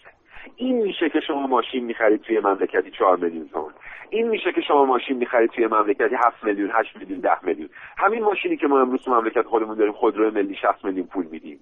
این 0.56 0.82
میشه 0.82 1.08
که 1.08 1.20
شما 1.20 1.46
ماشین 1.46 1.84
می‌خرید 1.84 2.20
توی 2.20 2.40
مملکتی 2.40 2.90
4 2.90 3.16
میلیون 3.16 3.48
تومان 3.48 3.72
این 4.10 4.28
میشه 4.28 4.52
که 4.52 4.60
شما 4.60 4.84
ماشین 4.84 5.16
می‌خرید 5.16 5.50
توی 5.50 5.66
مملکتی 5.66 6.14
7 6.14 6.44
میلیون 6.44 6.70
8 6.74 6.96
میلیون 6.96 7.20
10 7.20 7.44
میلیون. 7.44 7.68
همین 7.98 8.22
ماشینی 8.22 8.56
که 8.56 8.66
ما 8.66 8.80
امروز 8.80 9.02
تو 9.04 9.14
مملکت 9.14 9.46
خودمون 9.46 9.76
داریم 9.76 9.92
خودرو 9.92 10.30
ملی 10.30 10.54
60 10.54 10.84
میلیون 10.84 11.06
پول 11.06 11.26
میدیم. 11.26 11.60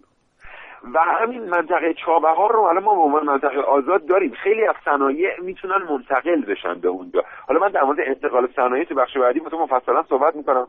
و 0.94 0.98
همین 0.98 1.50
منطقه 1.50 1.94
چابهار 1.94 2.52
رو 2.52 2.62
حالا 2.62 2.80
ما 2.80 2.94
به 2.94 3.00
عنوان 3.00 3.24
منطقه 3.24 3.60
آزاد 3.60 4.06
داریم. 4.06 4.30
خیلی 4.30 4.66
از 4.66 4.74
صنایع 4.84 5.40
می‌تونن 5.40 5.82
منتقل 5.90 6.44
بشن 6.44 6.74
به 6.74 6.88
اونجا. 6.88 7.24
حالا 7.48 7.60
من 7.60 7.68
در 7.68 7.82
مورد 7.82 7.98
انتقال 8.00 8.48
صنایع 8.56 8.84
تو 8.84 8.94
بخش 8.94 9.16
بعدی 9.16 9.40
تو 9.40 9.58
مفصلا 9.58 10.02
صحبت 10.02 10.36
می‌کنم. 10.36 10.68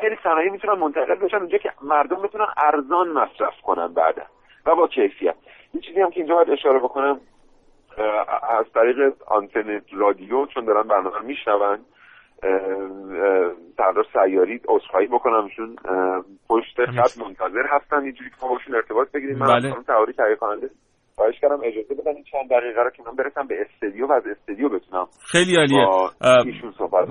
خیلی 0.00 0.16
صنایع 0.22 0.50
می‌تونن 0.50 0.78
منتقل 0.78 1.14
بشن 1.14 1.36
اونجا 1.36 1.58
که 1.58 1.72
مردم 1.82 2.22
بتونن 2.22 2.46
ارزان 2.56 3.08
مصرف 3.08 3.60
کنن 3.62 3.94
بعدا 3.94 4.22
و 4.66 4.74
با 4.74 4.88
کیفیت. 4.88 5.34
این 5.72 5.80
چیزی 5.80 6.00
هم 6.00 6.10
که 6.10 6.20
اینجا 6.20 6.34
باید 6.34 6.50
اشاره 6.50 6.78
بکنم 6.78 7.20
از 8.58 8.66
طریق 8.74 9.14
آنتن 9.26 9.82
رادیو 9.92 10.46
چون 10.46 10.64
دارن 10.64 10.82
برنامه 10.82 11.20
میشنون. 11.20 11.78
سردار 13.76 14.06
سیاری 14.12 14.60
عذرخواهی 14.68 15.06
بکنم 15.06 15.48
چون 15.56 15.76
پشت 16.48 16.84
خط 16.84 17.18
منتظر 17.18 17.66
هستن 17.68 18.02
اینجوری 18.02 18.30
که 18.30 18.36
ما 18.42 18.48
باشون 18.48 18.74
ارتباط 18.74 19.10
بگیریم. 19.10 19.38
من 19.38 19.46
بله. 19.46 19.74
تهیه 20.16 20.36
کننده 20.36 20.70
خواهش 21.18 21.34
کردم 21.42 21.58
اجازه 21.64 21.94
بدن 21.94 22.14
این 22.14 22.24
چند 22.32 22.50
دقیقه 22.50 22.82
رو 22.84 22.90
که 22.96 23.02
من 23.06 23.16
برسم 23.16 23.46
به 23.48 23.54
استودیو 23.60 24.06
و 24.06 24.12
از 24.12 24.22
استودیو 24.36 24.68
بتونم 24.68 25.06
خیلی 25.24 25.56
عالیه. 25.56 25.86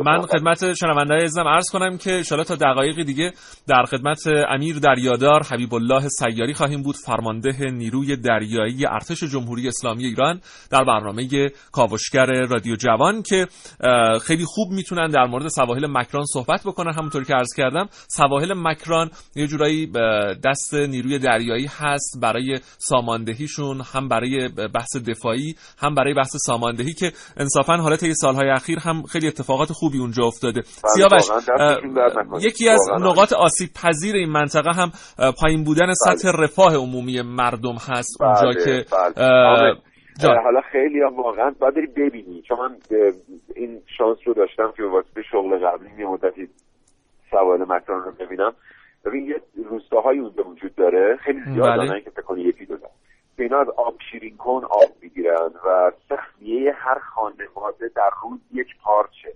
من 0.05 0.21
خدمت 0.21 0.73
شنونده 0.73 1.13
عزیزم 1.13 1.47
عرض 1.47 1.65
کنم 1.73 1.97
که 1.97 2.11
ان 2.11 2.43
تا 2.43 2.55
دقایق 2.55 3.03
دیگه 3.03 3.31
در 3.67 3.83
خدمت 3.83 4.19
امیر 4.49 4.75
دریادار 4.79 5.41
حبیب 5.51 5.73
الله 5.73 6.01
سیاری 6.07 6.53
خواهیم 6.53 6.81
بود 6.83 6.95
فرمانده 6.95 7.51
نیروی 7.71 8.17
دریایی 8.17 8.85
ارتش 8.85 9.23
جمهوری 9.23 9.67
اسلامی 9.67 10.05
ایران 10.05 10.39
در 10.71 10.83
برنامه 10.83 11.27
کاوشگر 11.71 12.25
رادیو 12.25 12.75
جوان 12.75 13.21
که 13.29 13.45
خیلی 14.27 14.43
خوب 14.45 14.67
می‌تونن 14.71 15.07
در 15.07 15.25
مورد 15.25 15.47
سواحل 15.47 15.87
مکران 15.89 16.25
صحبت 16.25 16.61
بکنن. 16.65 16.93
همونطور 16.93 17.23
که 17.23 17.33
عرض 17.33 17.53
کردم 17.57 17.87
سواحل 17.91 18.53
مکران 18.57 19.09
یه 19.35 19.47
جورایی 19.47 19.91
دست 20.43 20.73
نیروی 20.73 21.19
دریایی 21.19 21.67
هست 21.79 22.19
برای 22.21 22.59
ساماندهیشون 22.77 23.81
هم 23.95 24.07
برای 24.07 24.49
بحث 24.75 24.95
دفاعی 25.07 25.55
هم 25.83 25.95
برای 25.95 26.13
بحث 26.13 26.35
ساماندهی 26.47 26.93
که 26.93 27.11
انصافا 27.37 27.73
حالت 27.73 28.03
یه 28.03 28.13
سالهای 28.13 28.49
اخیر 28.49 28.79
هم 28.79 29.03
خیلی 29.03 29.27
اتفاقات 29.27 29.69
خوبی 29.71 29.97
اونجا 29.97 30.23
افتاده. 30.25 30.61
بله، 30.61 31.19
سیاوش 31.19 32.45
یکی 32.45 32.69
از 32.69 32.81
نقاط 33.01 33.33
آسیب 33.33 33.69
پذیر 33.83 34.15
این 34.15 34.29
منطقه 34.29 34.71
هم 34.71 34.91
پایین 35.41 35.63
بودن 35.63 35.93
سطح 35.93 36.31
بله. 36.31 36.43
رفاه 36.43 36.75
عمومی 36.75 37.21
مردم 37.21 37.75
هست 37.89 38.21
اونجا 38.21 38.41
بله، 38.41 38.65
که 38.65 40.27
حالا 40.43 40.61
خیلی 40.71 41.01
واقعا 41.17 41.51
باید 41.59 41.73
بری 41.75 41.87
ببینی 41.87 42.41
چون 42.47 42.57
من 42.59 42.77
این 43.55 43.81
شانس 43.97 44.17
رو 44.25 44.33
داشتم 44.33 44.73
که 44.77 44.83
به 44.83 44.89
واسطه 44.89 45.21
شغل 45.31 45.67
قبلی 45.67 45.89
یه 45.99 46.07
مدتی 46.07 46.47
سوال 47.31 47.61
مکران 47.61 48.03
رو 48.03 48.11
ببینم. 48.19 48.53
ببین 49.05 49.25
یه 49.25 49.35
روستاهای 49.69 50.19
اونجا 50.19 50.43
وجود 50.43 50.75
داره. 50.75 51.17
خیلی 51.25 51.39
زیاد. 51.53 52.03
که 52.03 52.09
فکر 52.09 52.37
یکی 52.37 52.65
دو 52.65 52.77
اینا 53.43 53.59
از 53.59 53.69
آب 53.69 53.95
شیرین 54.11 54.37
کن 54.37 54.63
آب 54.63 54.89
می‌گیرن 55.01 55.51
و 55.65 55.91
سخمیه 56.09 56.73
هر 56.73 56.99
خانواده 56.99 57.91
در 57.95 58.09
روز 58.23 58.39
یک 58.53 58.67
پارچه. 58.83 59.33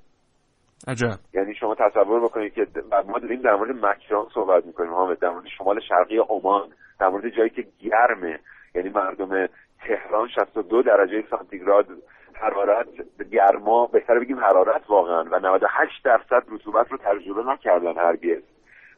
عجب. 0.87 1.19
یعنی 1.33 1.55
شما 1.55 1.75
تصور 1.75 2.19
بکنید 2.19 2.53
که 2.53 2.67
ما 3.07 3.19
داریم 3.19 3.41
در 3.41 3.55
مورد 3.55 3.85
مکران 3.85 4.27
صحبت 4.33 4.65
می‌کنیم 4.65 4.93
حامد. 4.93 5.19
در 5.19 5.29
مورد 5.29 5.47
شمال 5.57 5.79
شرقی 5.79 6.17
عمان 6.17 6.69
در 6.99 7.09
مورد 7.09 7.29
جایی 7.29 7.49
که 7.49 7.67
گرمه. 7.79 8.39
یعنی 8.75 8.89
مردم 8.89 9.47
تهران 9.87 10.27
62 10.27 10.81
درجه 10.81 11.23
سانتیگراد 11.29 11.87
حرارت 12.33 12.87
گرما 13.31 13.87
بهتر 13.87 14.19
بگیم 14.19 14.39
حرارت 14.39 14.81
واقعا 14.89 15.23
و 15.23 15.39
98 15.39 16.03
درصد 16.03 16.43
رطوبت 16.47 16.91
رو 16.91 16.97
تجربه 16.97 17.43
نکردن 17.43 17.97
هرگز. 17.97 18.41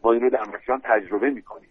ما 0.04 0.12
این 0.12 0.22
رو 0.22 0.30
در 0.30 0.42
مکران 0.42 0.82
تجربه 0.84 1.30
می‌کنیم. 1.30 1.70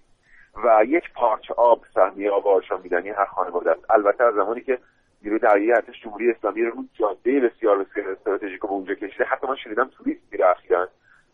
و 0.64 0.84
یک 0.84 1.12
پارچ 1.14 1.50
آب 1.50 1.80
سهمیه 1.94 2.30
آب 2.30 2.46
آشامیدنی 2.46 3.08
هر 3.08 3.24
خانواده 3.24 3.70
است. 3.70 3.90
البته 3.90 4.24
از 4.24 4.34
زمانی 4.34 4.60
که 4.60 4.78
نیروی 5.22 5.38
دریایی 5.38 5.72
ارتش 5.72 6.02
جمهوری 6.02 6.30
اسلامی 6.30 6.62
رو 6.62 6.84
جاده 6.92 7.40
بسیار 7.40 7.84
بسیار 7.84 8.08
استراتژیک 8.08 8.60
به 8.60 8.68
اونجا 8.68 8.94
کشیده 8.94 9.24
حتی 9.24 9.46
من 9.46 9.56
شنیدم 9.56 9.90
توریست 9.98 10.22
میره 10.32 10.50
اخیرا. 10.50 10.88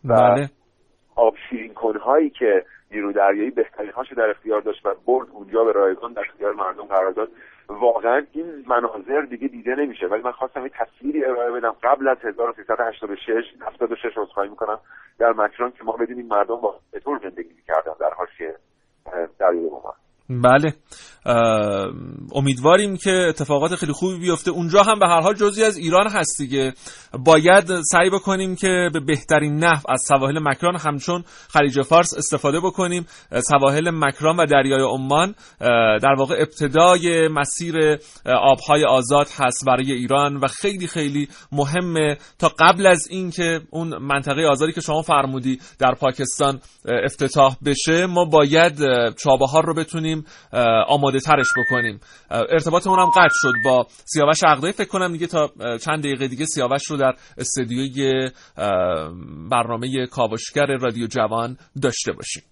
و 0.05 0.13
بله. 0.13 0.49
آب 1.15 1.33
شیرین 1.49 1.73
کنهایی 1.73 2.29
که 2.29 2.65
نیروی 2.91 3.13
دریایی 3.13 3.49
بهترین 3.51 3.91
هاشو 3.91 4.15
در 4.15 4.29
اختیار 4.29 4.61
داشت 4.61 4.85
و 4.85 4.95
برد 5.07 5.27
اونجا 5.31 5.63
به 5.63 5.71
رایگان 5.71 6.13
در 6.13 6.21
اختیار 6.29 6.53
مردم 6.53 6.83
قرار 6.83 7.11
داد. 7.11 7.29
واقعا 7.69 8.25
این 8.31 8.65
مناظر 8.67 9.21
دیگه 9.21 9.47
دیده 9.47 9.75
نمیشه. 9.75 10.07
ولی 10.07 10.21
من 10.21 10.31
خواستم 10.31 10.61
این 10.61 10.71
تصویری 10.73 11.25
ارائه 11.25 11.51
بدم. 11.51 11.75
قبل 11.83 12.07
از 12.07 12.17
1386 12.23 13.43
76 13.61 14.17
عذرخواهی 14.17 14.49
می‌کنم. 14.49 14.79
در 15.19 15.31
مکران 15.31 15.71
که 15.71 15.83
ما 15.83 15.91
بدونیم 15.91 16.27
مردم 16.27 16.55
با 16.55 16.79
طور 17.03 17.19
زندگی 17.23 17.53
می‌کردن 17.55 17.93
در 17.99 18.13
حاشیه. 18.17 18.55
دریای 19.39 19.69
بله. 20.29 20.73
امیدواریم 22.35 22.97
که 22.97 23.11
اتفاقات 23.29 23.75
خیلی 23.75 23.91
خوبی 23.91 24.17
بیفته. 24.17 24.51
اونجا 24.51 24.83
هم 24.83 24.99
به 24.99 25.07
هر 25.07 25.21
حال 25.21 25.33
جزی 25.33 25.63
از 25.63 25.77
ایران 25.77 26.07
هست 26.07 26.37
دیگه. 26.37 26.73
باید 27.19 27.81
سعی 27.81 28.09
بکنیم 28.09 28.55
که 28.55 28.89
به 28.93 28.99
بهترین 28.99 29.55
نحو 29.55 29.81
از 29.89 30.01
سواحل 30.07 30.39
مکران 30.39 30.77
همچون 30.79 31.23
خلیج 31.49 31.81
فارس 31.81 32.13
استفاده 32.17 32.59
بکنیم. 32.59 33.05
سواحل 33.49 33.89
مکران 33.93 34.37
و 34.37 34.45
دریای 34.45 34.81
عمان 34.81 35.35
در 36.01 36.15
واقع 36.17 36.35
ابتدای 36.39 37.27
مسیر 37.27 37.97
آبهای 38.25 38.85
آزاد 38.85 39.27
هست 39.37 39.65
برای 39.65 39.91
ایران 39.91 40.37
و 40.37 40.47
خیلی 40.47 40.87
خیلی 40.87 41.27
مهمه. 41.51 42.17
تا 42.39 42.51
قبل 42.59 42.85
از 42.85 43.07
اینکه 43.09 43.61
اون 43.69 43.97
منطقه 43.97 44.45
آزادی 44.45 44.71
که 44.71 44.81
شما 44.81 45.01
فرمودی 45.01 45.59
در 45.79 45.95
پاکستان 45.99 46.59
افتتاح 47.05 47.55
بشه 47.65 48.05
ما 48.05 48.25
باید 48.25 48.73
چابهار 49.15 49.65
رو 49.65 49.73
بتونیم 49.73 50.16
آماده 50.87 51.19
ترش 51.19 51.47
بکنیم. 51.57 51.99
ارتباطمون 52.31 52.99
هم 52.99 53.09
قطع 53.09 53.35
شد 53.41 53.53
با 53.65 53.87
سیاوش 54.05 54.43
عقدایی 54.43 54.73
فکر 54.73 54.87
کنم 54.87 55.11
دیگه 55.11 55.27
تا 55.27 55.51
چند 55.85 55.99
دقیقه 55.99 56.27
دیگه 56.27 56.45
سیاوش 56.45 56.81
رو 56.89 56.97
در 56.97 57.13
استدیوی 57.37 58.29
برنامه 59.51 60.07
کاوشگر 60.07 60.65
رادیو 60.65 61.07
جوان 61.07 61.57
داشته 61.81 62.11
باشیم. 62.11 62.43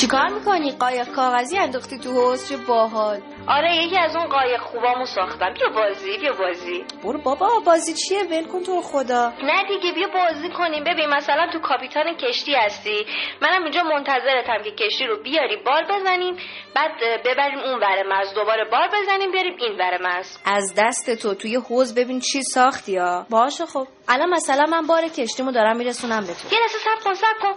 چیکار 0.00 0.28
می‌کنی؟ 0.28 0.70
قایق 0.72 1.08
کاغذی 1.08 1.58
انداختی 1.58 1.98
تو 1.98 2.10
حوض 2.10 2.48
چه 2.48 2.56
باحال. 2.56 3.20
آره 3.48 3.76
یکی 3.76 3.98
از 3.98 4.16
اون 4.16 4.26
قایق 4.26 4.60
خوبامو 4.60 5.06
ساختم. 5.06 5.54
بیا 5.54 5.68
بازی 5.68 6.18
بیا 6.18 6.32
بازی. 6.32 6.84
برو 7.04 7.18
بابا 7.18 7.48
بازی 7.66 7.94
چیه؟ 7.94 8.22
ول 8.22 8.44
کن 8.44 8.62
تو 8.62 8.82
خدا. 8.82 9.32
نه 9.42 9.64
دیگه 9.68 9.92
بیا 9.94 10.08
بازی 10.08 10.48
کنیم. 10.48 10.84
ببین 10.84 11.06
مثلا 11.08 11.46
تو 11.52 11.58
کاپیتان 11.58 12.16
کشتی 12.16 12.54
هستی. 12.54 13.06
منم 13.42 13.62
اینجا 13.62 13.82
منتظرتم 13.82 14.62
که 14.64 14.70
کشتی 14.70 15.06
رو 15.06 15.22
بیاری 15.22 15.56
بال 15.56 15.84
بزنیم. 15.90 16.36
بعد 16.74 16.90
ببریم 17.24 17.58
اون 17.58 17.80
ور 17.80 18.02
مرز 18.08 18.34
دوباره 18.34 18.64
بال 18.70 18.88
بزنیم 19.02 19.32
بیاریم 19.32 19.56
این 19.58 19.78
ور 19.80 20.02
مرز 20.02 20.38
از 20.44 20.74
دست 20.78 21.10
تو 21.22 21.34
توی 21.34 21.56
حوز 21.56 21.94
ببین 21.94 22.20
چی 22.20 22.42
ساختی 22.42 22.96
ها 22.96 23.26
باشه 23.30 23.66
خب. 23.66 23.86
الان 24.08 24.30
مثلا 24.30 24.64
من 24.70 24.86
بار 24.86 25.08
کشتیمو 25.08 25.52
دارم 25.52 25.76
میرسونم 25.76 26.20
به 26.20 26.34
تو. 26.34 26.54
یه 26.54 26.60
لحظه 26.60 26.78
صبر 26.78 27.04
کن 27.04 27.14
صبر 27.14 27.38
کن. 27.42 27.54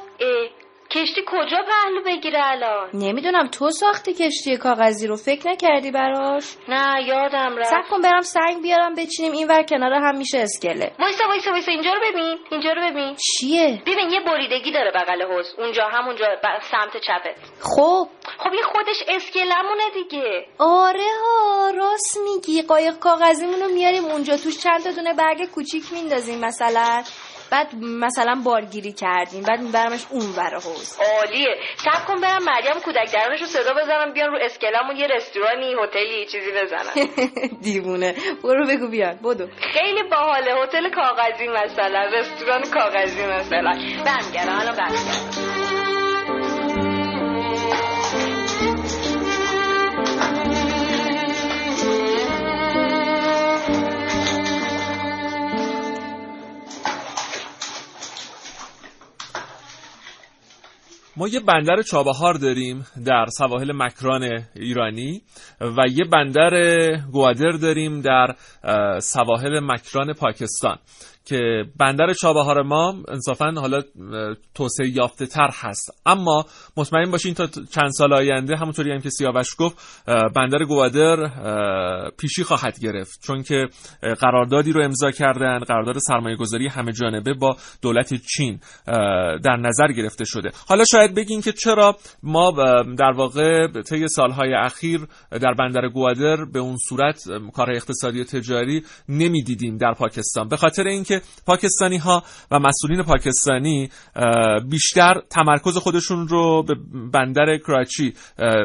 کشتی 0.91 1.21
کجا 1.27 1.57
پهلو 1.57 2.01
بگیره 2.05 2.39
الان؟ 2.43 2.89
نمی‌دونم 2.93 3.47
تو 3.47 3.71
ساختی 3.71 4.13
کشتی 4.13 4.57
کاغذی 4.57 5.07
رو. 5.07 5.15
فکر 5.15 5.47
نکردی 5.47 5.91
براش؟ 5.91 6.55
نه 6.67 7.07
یادم 7.07 7.57
رفت. 7.57 7.69
سب 7.69 7.89
کن 7.91 8.01
برم 8.01 8.21
سنگ 8.21 8.61
بیارم 8.61 8.95
بچینیم. 8.95 9.31
این 9.31 9.47
ور 9.47 9.63
کنار 9.63 9.93
هم 9.93 10.17
میشه 10.17 10.37
اسکله. 10.37 10.91
وایسا 10.99 11.27
وایسا 11.27 11.51
وایسا. 11.51 11.71
اینجا 11.71 11.93
رو 11.93 11.99
ببین. 12.11 12.37
اینجا 12.51 12.71
رو 12.73 12.81
ببین. 12.89 13.15
چیه؟ 13.15 13.81
ببین 13.85 14.09
یه 14.09 14.19
بریدگی 14.19 14.71
داره 14.71 14.91
بغل 14.91 15.21
حوض. 15.21 15.45
اونجا 15.57 15.83
همونجا 15.87 16.25
سمت 16.71 16.97
چپت. 16.97 17.35
خب. 17.61 18.07
خب 18.37 18.51
این 18.51 18.63
خودش 18.63 19.03
اسکلمونه 19.07 19.83
دیگه. 19.93 20.45
آره 20.59 21.09
ها 21.21 21.69
راست 21.75 22.17
میگی. 22.23 22.61
قایق 22.61 22.99
کاغذیمونو 22.99 23.67
میاریم 23.73 24.05
اونجا. 24.05 24.37
توش 24.37 24.57
چند 24.57 24.83
تا 24.83 24.91
دونه 24.91 25.13
برگ 25.13 25.45
کوچیک 25.45 25.83
میندازیم 25.93 26.39
مثلا. 26.39 27.03
بعد 27.51 27.75
مثلا 27.81 28.41
بارگیری 28.43 28.93
کردیم 28.93 29.43
بعد 29.43 29.59
میبرمش 29.61 30.05
اون 30.09 30.25
ور 30.37 30.53
حوز 30.53 30.97
عالیه. 30.99 31.55
سب 31.77 32.05
کن 32.05 32.21
برم 32.21 32.43
مریم 32.43 32.79
کودک 32.85 33.11
درانش 33.13 33.41
رو 33.41 33.47
صدا 33.47 33.73
بزنم 33.73 34.13
بیان 34.13 34.29
رو 34.29 34.37
اسکلمون 34.41 34.95
یه 34.97 35.07
رستورانی 35.07 35.75
هتلی 35.83 36.25
چیزی 36.25 36.51
بزنم. 36.51 37.09
دیوونه. 37.63 38.15
برو 38.43 38.67
بگو 38.67 38.87
بیان. 38.87 39.15
بدو. 39.23 39.47
خیلی 39.73 40.03
باحاله. 40.03 40.63
هتل 40.63 40.89
کاغذی 40.89 41.47
مثلا 41.47 42.03
رستوران 42.13 42.61
کاغذی 42.63 43.25
مثلا. 43.25 43.71
برمیگردم 44.05 44.59
الان 44.59 44.75
برمیگردم. 44.75 45.38
ما 61.19 61.27
یه 61.27 61.39
بندر 61.39 61.81
چابهار 61.81 62.33
داریم 62.33 62.85
در 63.05 63.25
سواحل 63.37 63.71
مکران 63.71 64.45
ایرانی 64.55 65.21
و 65.61 65.77
یه 65.89 66.05
بندر 66.05 66.51
گوادر 67.11 67.51
داریم 67.51 68.01
در 68.01 68.35
سواحل 68.99 69.59
مکران 69.59 70.13
پاکستان. 70.13 70.77
که 71.29 71.63
بندر 71.77 72.13
چابهار 72.13 72.61
ما 72.63 72.95
انصافا 73.07 73.53
حالا 73.57 73.81
توسعه 74.55 74.89
یافته 74.89 75.25
تر 75.25 75.49
هست. 75.53 76.01
اما 76.05 76.45
مطمئن 76.77 77.11
باشین 77.11 77.33
تا 77.33 77.47
چند 77.47 77.89
سال 77.89 78.13
آینده 78.13 78.55
همونطوری 78.55 78.91
هم 78.91 78.99
که 78.99 79.09
سیاوش 79.09 79.47
گفت 79.59 79.77
بندر 80.35 80.63
گوادر 80.65 81.17
پیشی 82.17 82.43
خواهد 82.43 82.79
گرفت. 82.79 83.19
چون 83.23 83.43
که 83.43 83.67
قراردادی 84.19 84.71
رو 84.71 84.83
امضا 84.83 85.11
کردن 85.11 85.59
قرارداد 85.59 85.97
سرمایه 85.97 86.35
گذاری 86.35 86.67
همه 86.67 86.91
جانبه 86.91 87.33
با 87.33 87.57
دولت 87.81 88.13
چین 88.13 88.59
در 89.43 89.57
نظر 89.61 89.87
گرفته 89.87 90.25
شده. 90.25 90.49
حالا 90.67 90.83
شاید 90.91 91.15
بگین 91.15 91.41
که 91.41 91.51
چرا 91.51 91.97
ما 92.23 92.51
در 92.97 93.11
واقع 93.11 93.67
طی 93.81 94.07
سالهای 94.07 94.53
اخیر 94.53 95.07
در 95.31 95.53
بندر 95.53 95.89
گوادر 95.89 96.45
به 96.53 96.59
اون 96.59 96.77
صورت 96.89 97.23
کار 97.53 97.71
اقتصادی 97.71 98.21
و 98.21 98.23
تجاری 98.23 98.83
نمی‌دیدیم 99.09 99.77
در 99.77 99.93
پاکستان. 99.93 100.47
به 100.47 100.57
خاطر 100.57 100.83
اینکه 100.83 101.18
پاکستانی 101.45 101.97
ها 101.97 102.23
و 102.51 102.59
مسئولین 102.59 103.03
پاکستانی 103.03 103.89
بیشتر 104.69 105.21
تمرکز 105.29 105.77
خودشون 105.77 106.27
رو 106.27 106.63
به 106.63 106.75
بندر 107.13 107.57
کراچی 107.57 108.13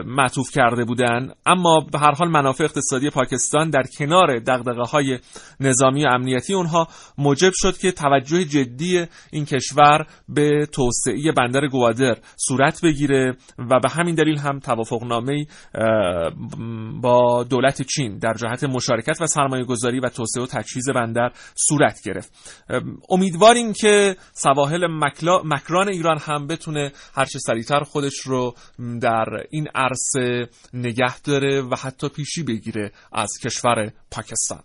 معطوف 0.06 0.50
کرده 0.50 0.84
بودن. 0.84 1.32
اما 1.46 1.80
به 1.92 1.98
هر 1.98 2.12
حال 2.12 2.28
منافع 2.28 2.64
اقتصادی 2.64 3.10
پاکستان 3.10 3.70
در 3.70 3.82
کنار 3.98 4.38
دغدغه 4.38 4.90
های 4.90 5.18
نظامی 5.60 6.04
و 6.04 6.08
امنیتی 6.08 6.54
اونها 6.54 6.88
موجب 7.18 7.52
شد 7.54 7.78
که 7.78 7.92
توجه 7.92 8.44
جدی 8.44 9.06
این 9.32 9.44
کشور 9.44 10.06
به 10.28 10.66
توسعه 10.72 11.32
بندر 11.36 11.66
گوادر 11.66 12.16
صورت 12.36 12.80
بگیره 12.84 13.36
و 13.58 13.80
به 13.80 13.88
همین 13.88 14.14
دلیل 14.14 14.38
هم 14.38 14.58
توافقنامه 14.58 15.46
با 17.02 17.44
دولت 17.44 17.82
چین 17.82 18.18
در 18.18 18.34
جهت 18.34 18.64
مشارکت 18.64 19.20
و 19.20 19.26
سرمایه 19.26 19.64
گذاری 19.64 20.00
و 20.00 20.08
توسعه 20.08 20.42
و 20.42 20.46
تجهیز 20.46 20.90
بندر 20.94 21.32
صورت 21.68 22.00
گرفت. 22.04 22.43
امیدواریم 23.10 23.72
که 23.72 24.16
سواحل 24.32 24.86
مکران 25.44 25.88
ایران 25.88 26.18
هم 26.18 26.46
بتونه 26.46 26.92
هرچه 27.14 27.38
سریعتر 27.38 27.80
خودش 27.80 28.20
رو 28.20 28.54
در 29.00 29.26
این 29.50 29.68
عرصه 29.74 30.48
نگه 30.74 31.20
داره 31.20 31.62
و 31.62 31.74
حتی 31.76 32.08
پیشی 32.08 32.42
بگیره 32.42 32.92
از 33.12 33.28
کشور 33.44 33.92
پاکستان. 34.10 34.60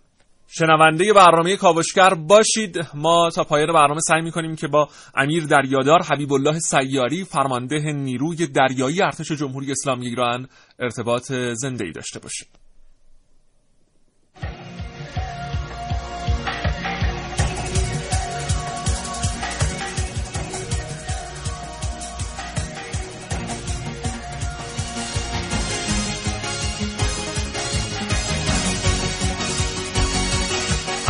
شنونده 0.52 1.12
برنامه 1.12 1.56
کاوشگر 1.56 2.14
باشید. 2.14 2.78
ما 2.94 3.30
تا 3.30 3.44
پایان 3.44 3.72
برنامه 3.72 4.00
سعی 4.00 4.22
می‌کنیم 4.22 4.56
که 4.56 4.68
با 4.68 4.88
امیر 5.14 5.46
دریادار 5.46 6.02
حبیب 6.02 6.32
الله 6.32 6.58
سیاری 6.58 7.24
فرمانده 7.24 7.92
نیروی 7.92 8.46
دریایی 8.46 9.02
ارتش 9.02 9.32
جمهوری 9.32 9.72
اسلامی 9.72 10.06
ایران 10.06 10.48
ارتباط 10.78 11.32
زنده 11.32 11.84
ای 11.84 11.92
داشته 11.92 12.18
باشیم. 12.18 12.48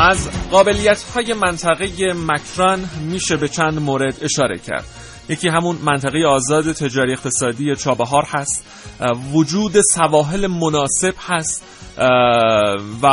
از 0.00 0.28
قابلیت 0.50 1.02
های 1.02 1.34
منطقه 1.34 2.12
مکران 2.14 2.90
میشه 3.00 3.36
به 3.36 3.48
چند 3.48 3.78
مورد 3.78 4.24
اشاره 4.24 4.58
کرد. 4.58 4.84
یکی 5.30 5.48
همون 5.48 5.78
منطقه 5.84 6.26
آزاد 6.26 6.72
تجاری 6.72 7.12
اقتصادی 7.12 7.76
چابهار 7.76 8.24
هست. 8.28 8.64
وجود 9.32 9.80
سواحل 9.80 10.46
مناسب 10.46 11.14
هست 11.18 11.62
و 13.02 13.06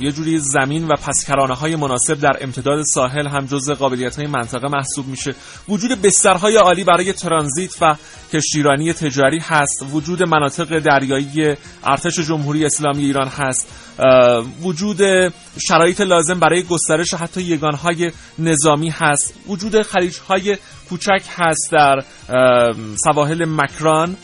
یه 0.00 0.12
جوری 0.12 0.38
زمین 0.38 0.86
و 0.86 0.94
پسکرانه 0.94 1.54
های 1.54 1.76
مناسب 1.76 2.20
در 2.20 2.36
امتداد 2.40 2.82
ساحل 2.82 3.26
هم 3.26 3.46
جز 3.46 3.70
قابلیت 3.70 4.16
های 4.16 4.26
منطقه 4.26 4.68
محسوب 4.68 5.06
میشه. 5.06 5.34
وجود 5.68 6.02
بسترهای 6.02 6.56
عالی 6.56 6.84
برای 6.84 7.12
ترانزیت 7.12 7.82
و 7.82 7.96
کشتیرانی 8.32 8.92
تجاری 8.92 9.38
هست. 9.38 9.84
وجود 9.92 10.22
مناطق 10.22 10.78
دریایی 10.78 11.56
ارتش 11.84 12.20
جمهوری 12.20 12.64
اسلامی 12.64 13.04
ایران 13.04 13.28
هست. 13.28 13.68
وجود 14.62 14.98
شرایط 15.68 16.00
لازم 16.00 16.40
برای 16.40 16.62
گسترش 16.62 17.14
حتی 17.14 17.42
یگانهای 17.42 18.12
نظامی 18.38 18.90
هست. 18.90 19.34
وجود 19.48 19.82
خلیج 19.82 20.16
های 20.28 20.56
کوچک 20.88 21.22
هست 21.36 21.72
در 21.72 22.02
سواحل 23.04 23.44
مکران 23.48 24.16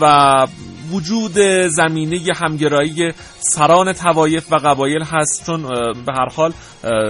و 0.00 0.46
وجود 0.90 1.38
زمینه 1.68 2.20
همگرایی 2.36 3.12
سران 3.40 3.92
توایف 3.92 4.52
و 4.52 4.56
قبایل 4.56 5.02
هست 5.02 5.46
چون 5.46 5.62
به 6.06 6.12
هر 6.12 6.28
حال 6.36 6.52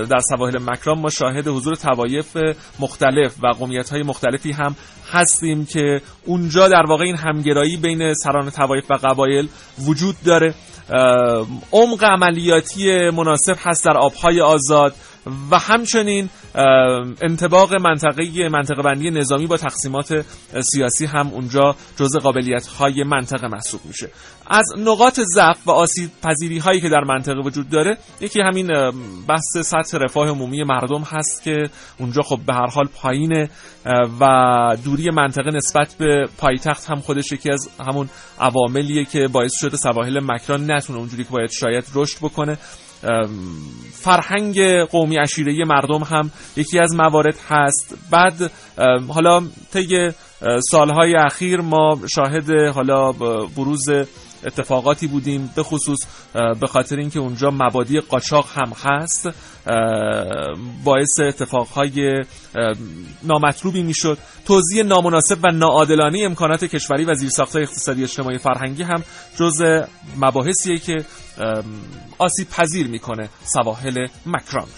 در 0.07 0.19
سواحل 0.31 0.59
مکران 0.63 0.99
ما 0.99 1.11
شاهد 1.11 1.49
حضور 1.49 1.75
توایف 1.75 2.37
مختلف 2.81 3.35
و 3.43 3.47
قومیت 3.47 3.91
های 3.91 4.03
مختلفی 4.03 4.53
هم 4.53 4.77
هستیم 5.13 5.67
که 5.67 6.01
اونجا 6.25 6.69
در 6.69 6.87
واقع 6.87 7.05
این 7.05 7.17
همگرایی 7.17 7.77
بین 7.77 8.15
سران 8.15 8.51
توایف 8.51 8.91
و 8.91 8.95
قبایل 8.95 9.49
وجود 9.79 10.17
داره. 10.25 10.55
عمق 11.73 12.05
عملیاتی 12.05 13.11
مناسب 13.11 13.57
هست 13.59 13.85
در 13.85 13.97
آبهای 13.97 14.41
آزاد. 14.41 14.95
و 15.51 15.59
همچنین 15.59 16.29
انتباق 17.21 17.75
منطقه 17.75 18.49
منطقه 18.49 18.83
بندی 18.83 19.11
نظامی 19.11 19.47
با 19.47 19.57
تقسیمات 19.57 20.25
سیاسی 20.73 21.07
هم 21.07 21.29
اونجا 21.29 21.77
جزء 21.97 22.19
قابلیت 22.19 22.67
های 22.67 23.05
منطقه 23.05 23.49
محسوب 23.49 23.81
میشه. 23.85 24.11
از 24.47 24.65
نقاط 24.79 25.21
ضعف 25.21 25.69
و 25.69 25.71
آسیب 25.71 26.11
پذیری 26.23 26.59
هایی 26.59 26.81
که 26.81 26.89
در 26.89 27.05
منطقه 27.05 27.41
وجود 27.41 27.71
داره 27.71 27.99
یکی 28.21 28.41
همین 28.41 28.67
بحث 29.29 29.59
سطح 29.65 29.99
رفاه 29.99 30.29
عمومی 30.29 30.65
مردم 30.65 31.03
هست 31.03 31.43
که 31.43 31.71
اونجا 31.99 32.23
خب 32.23 32.41
به 32.47 32.55
هر 32.55 32.67
حال 32.67 32.87
پایینه 32.87 33.51
و 34.21 34.27
دوری 34.85 35.11
منطقه 35.11 35.51
نسبت 35.51 35.95
به 35.99 36.29
پایتخت 36.39 36.91
هم 36.91 37.01
خودش 37.01 37.33
یکی 37.33 37.51
از 37.51 37.69
همون 37.89 38.09
عواملیه 38.41 39.05
که 39.05 39.29
باعث 39.33 39.53
شده 39.61 39.77
سواحل 39.77 40.21
مکران 40.23 40.71
نتونه 40.71 40.99
اونجوری 40.99 41.25
که 41.25 41.31
باید 41.31 41.51
شاید 41.51 41.85
رشد 41.95 42.19
بکنه. 42.19 42.59
فرهنگ 43.93 44.81
قومی 44.85 45.17
عشیره 45.17 45.65
مردم 45.65 46.03
هم 46.03 46.31
یکی 46.57 46.79
از 46.79 46.95
موارد 46.95 47.39
هست. 47.49 47.95
بعد 48.11 48.51
حالا 49.09 49.43
طی 49.73 50.11
سالهای 50.71 51.15
اخیر 51.15 51.61
ما 51.61 51.99
شاهد 52.15 52.51
حالا 52.51 53.13
بروز 53.57 53.89
اتفاقاتی 54.45 55.07
بودیم 55.07 55.51
به 55.57 55.63
خصوص 55.63 55.99
به 56.61 56.67
خاطر 56.67 56.97
اینکه 56.97 57.19
اونجا 57.19 57.51
مبادی 57.51 58.01
قاچاق 58.01 58.49
هم 58.55 58.73
هست 58.83 59.29
باعث 60.85 61.21
اتفاقهای 61.21 62.25
نامطلوبی 63.23 63.83
می‌شد. 63.83 64.19
توزیع 64.45 64.83
نامناسب 64.83 65.39
و 65.43 65.51
ناعادلانه 65.53 66.23
امکانات 66.25 66.65
کشوری 66.65 67.05
و 67.05 67.15
زیرساختهای 67.15 67.65
اقتصادی 67.65 68.03
اجتماعی 68.03 68.39
فرهنگی 68.39 68.83
هم 68.83 69.03
جز 69.37 69.63
مباحثیه 70.17 70.79
که 70.79 71.05
آسیب 72.19 72.49
پذیر 72.51 72.87
می‌کنه 72.87 73.29
سواحل 73.45 74.07
مکران. 74.27 74.69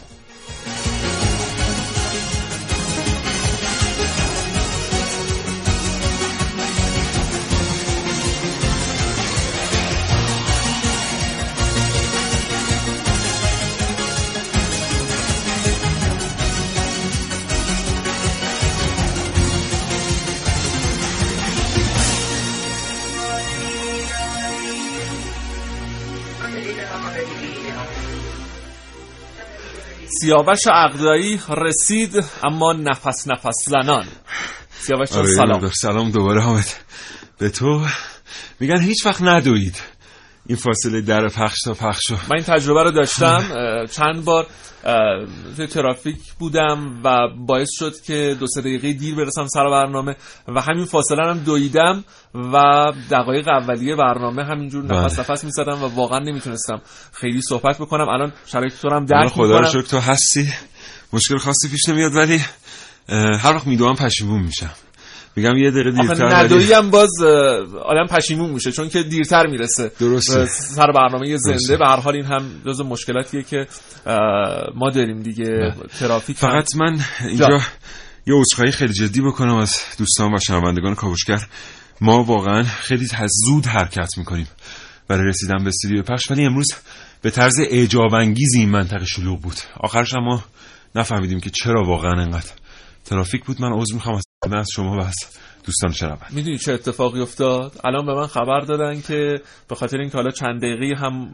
سیاوش 30.23 30.61
عقدایی 30.67 31.41
رسید 31.49 32.25
اما 32.45 32.73
نفس 32.73 33.29
نفس 33.29 33.55
زنان. 33.67 34.07
سیاوش 34.71 35.13
آره، 35.13 35.27
سلام. 35.27 35.71
سلام 35.83 36.11
دوباره 36.11 36.43
حامد 36.43 36.67
به 37.39 37.49
تو. 37.49 37.87
میگن 38.61 38.81
هیچ 38.81 39.07
وقت 39.07 39.23
ندوید. 39.23 39.77
این 40.47 40.57
فاصله 40.57 41.01
در 41.01 41.29
پخش 41.29 41.61
تا 41.65 41.75
پخش 41.75 42.11
من 42.11 42.37
این 42.37 42.45
تجربه 42.45 42.83
رو 42.83 42.91
داشتم 42.91 43.43
چند 43.91 44.25
بار 44.25 44.47
توی 45.57 45.67
ترافیک 45.67 46.33
بودم 46.39 47.01
و 47.05 47.29
باعث 47.47 47.69
شد 47.79 48.01
که 48.07 48.37
دو 48.41 48.47
سه 48.47 48.61
دقیقه 48.61 48.93
دیر 48.93 49.15
برسم 49.15 49.47
سر 49.47 49.65
برنامه 49.71 50.17
و 50.49 50.61
همین 50.61 50.85
فاصله 50.85 51.27
هم 51.27 51.39
دویدم 51.39 52.05
و 52.35 52.63
دقایق 53.11 53.49
اولیه 53.49 53.97
برنامه 53.97 54.45
همینجور 54.45 54.85
نفس 54.85 55.19
بله. 55.19 55.21
نفس 55.21 55.45
می‌زدم 55.45 55.83
و 55.83 55.87
واقعا 55.87 56.19
نمی‌تونستم 56.19 56.83
خیلی 57.13 57.41
صحبت 57.43 57.79
بکنم. 57.79 58.09
الان 58.09 58.33
شرایط 58.47 58.75
تو 58.83 58.95
هم 58.95 59.05
درک 59.05 59.29
خدا 59.29 59.61
رو 59.61 59.67
شکر 59.67 59.83
تو 59.83 59.99
هستی. 59.99 60.53
مشکل 61.13 61.39
خاصی 61.39 61.69
پیش 61.69 61.89
نمیاد 61.89 62.15
ولی 62.15 62.41
هر 63.39 63.53
وقت 63.55 63.67
میدوام 63.67 63.97
پشیمون 63.97 64.43
میشم. 64.43 64.71
میگم 65.37 65.57
یه 65.57 65.71
دقیقه 65.71 65.91
دیرتر 65.91 66.37
ندویی 66.37 66.73
هم 66.73 66.91
باز 66.91 67.11
آدم 67.85 68.07
پشیمون 68.11 68.51
میشه 68.51 68.73
چون 68.73 68.89
که 68.89 69.03
دیرتر 69.03 69.47
می‌رسه. 69.47 69.93
درسته. 70.01 70.47
سر 70.47 70.93
برنامه 70.95 71.37
زنده. 71.37 71.77
به 71.77 71.87
هر 71.87 72.01
حال 72.01 72.15
این 72.15 72.25
هم 72.25 72.63
جز 72.67 72.81
مشکلاتیه 72.81 73.43
که 73.43 73.67
ما 74.75 74.91
داریم 74.95 75.23
دیگه 75.23 75.75
ترافیک 75.99 76.37
فقط 76.37 76.77
من 76.77 76.99
اینجا 77.29 77.61
یه 78.27 78.35
عذرخواهی 78.35 78.73
خیلی 78.73 78.93
جدی 78.93 79.21
بکنم 79.21 79.55
از 79.55 79.81
دوستان 79.99 80.35
و 80.35 80.39
شنوندگان 80.39 80.95
کاوشگر. 80.95 81.41
ما 82.01 82.25
واقعا 82.25 82.63
خیلی 82.63 83.07
زود 83.47 83.67
حرکت 83.67 84.19
می‌کنیم 84.19 84.47
برای 85.09 85.29
رسیدن 85.29 85.65
به 85.65 85.69
استودیو 85.69 86.03
پخش 86.03 86.31
ولی 86.31 86.45
امروز 86.45 86.69
به 87.23 87.31
طرز 87.31 87.61
اعجاب 87.71 88.15
انگیزی 88.15 88.59
این 88.59 88.71
منطقه 88.71 89.05
شلوغ 89.05 89.41
بود. 89.41 89.57
آخرش 89.81 90.15
ما 90.15 90.45
نفهمیدیم 90.95 91.41
که 91.41 91.51
چرا 91.51 91.83
واقعا 91.85 92.23
انقدر 92.23 92.51
ترافیک 93.05 93.45
بود. 93.45 93.61
من 93.61 93.73
عذر 93.73 93.95
می‌خوام 93.95 94.21
nás, 94.51 94.67
čom 94.75 94.97
vás 94.97 95.15
دوستان 95.65 95.93
شنوند 95.93 96.27
می‌دونی 96.31 96.59
چه 96.59 96.73
اتفاقی 96.73 97.21
افتاد؟ 97.21 97.73
الان 97.85 98.07
به 98.07 98.15
من 98.15 98.27
خبر 98.27 98.61
دادن 98.61 99.01
که 99.01 99.41
به 99.69 99.75
خاطر 99.75 99.99
اینکه 99.99 100.17
حالا 100.17 100.31
چند 100.31 100.59
دقیقه 100.59 101.01
هم 101.01 101.31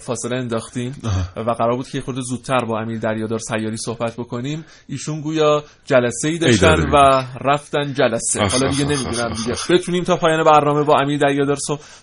فاصله 0.00 0.36
انداختیم 0.36 0.96
و 1.36 1.50
قرار 1.50 1.76
بود 1.76 1.88
که 1.88 2.00
خود 2.00 2.20
زودتر 2.20 2.64
با 2.64 2.80
امیر 2.80 2.98
دریادار 2.98 3.38
سیاری 3.38 3.76
صحبت 3.76 4.16
بکنیم 4.16 4.64
ایشون 4.88 5.20
گویا 5.20 5.64
جلسه 5.86 6.28
ای 6.28 6.38
داشتن 6.38 6.90
و 6.92 7.24
رفتن 7.40 7.94
جلسه. 7.94 8.40
حالا 8.40 8.70
دیگه 8.70 8.84
نمی‌دونم 8.84 9.32
دیگه. 9.32 9.54
بتونیم 9.70 10.04
تا 10.04 10.16
پایان 10.16 10.44
برنامه 10.44 10.82
با 10.82 10.98
امیر 11.00 11.18
دریادار 11.18 11.56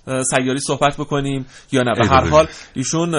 سیاری 0.05 0.59
صحبت 0.59 0.97
بکنیم 0.97 1.45
یا 1.71 1.83
نه؟ 1.83 1.93
به 2.01 2.07
هر 2.07 2.29
حال 2.29 2.47
ایشون 2.73 3.15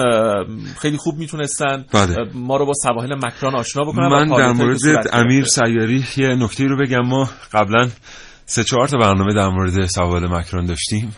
خیلی 0.81 0.97
خوب 0.97 1.17
می‌تونستن 1.17 1.85
بله. 1.93 2.15
ما 2.33 2.57
رو 2.57 2.65
با 2.65 2.73
سواحل 2.83 3.15
مکران 3.15 3.55
آشنا 3.55 3.83
بکنن 3.83 4.07
من 4.07 4.37
در 4.37 4.51
مورد 4.51 4.79
امیر 5.13 5.45
سیاری 5.45 6.05
یه 6.17 6.35
نکته 6.35 6.63
رو 6.63 6.77
بگم. 6.77 7.01
ما 7.05 7.29
قبلا 7.53 7.89
سه 8.51 8.63
چهار 8.63 8.87
تا 8.87 8.97
برنامه 8.97 9.33
در 9.33 9.49
مورد 9.49 9.85
سوال 9.85 10.27
مکران 10.27 10.65
داشتیم. 10.65 11.15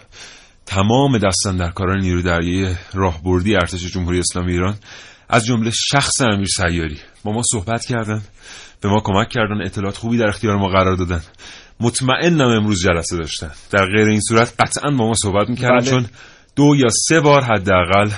تمام 0.66 1.18
دستن 1.18 1.58
در 1.58 1.70
کاران 1.70 2.02
نیرو 2.02 2.22
دریایی 2.22 2.76
راهبردی 2.94 3.56
ارتش 3.56 3.86
جمهوری 3.86 4.20
اسلامی 4.20 4.52
ایران. 4.52 4.76
از 5.30 5.46
جمله 5.46 5.72
شخص 5.74 6.22
امیر 6.22 6.48
سیاری. 6.48 6.98
با 7.24 7.32
ما 7.32 7.42
صحبت 7.52 7.86
کردن 7.86 8.22
به 8.82 8.90
ما 8.90 9.02
کمک 9.04 9.30
کردن 9.30 9.66
اطلاعات 9.66 9.98
خوبی 9.98 10.18
در 10.18 10.28
اختیار 10.28 10.58
ما 10.58 10.68
قرار 10.68 10.96
دادن. 10.96 11.22
مطمئنم 11.80 12.48
امروز 12.48 12.84
جلسه 12.84 13.18
داشتن. 13.18 13.52
در 13.72 13.86
غیر 13.86 14.08
این 14.08 14.22
صورت 14.22 14.54
قطعا 14.60 14.92
با 14.92 15.08
ما 15.08 15.14
صحبت 15.14 15.50
می‌کردن 15.50 15.80
بله. 15.80 15.90
چون 15.90 16.06
دو 16.56 16.76
یا 16.76 16.90
سه 17.08 17.20
بار 17.20 17.44
حداقل 17.44 18.10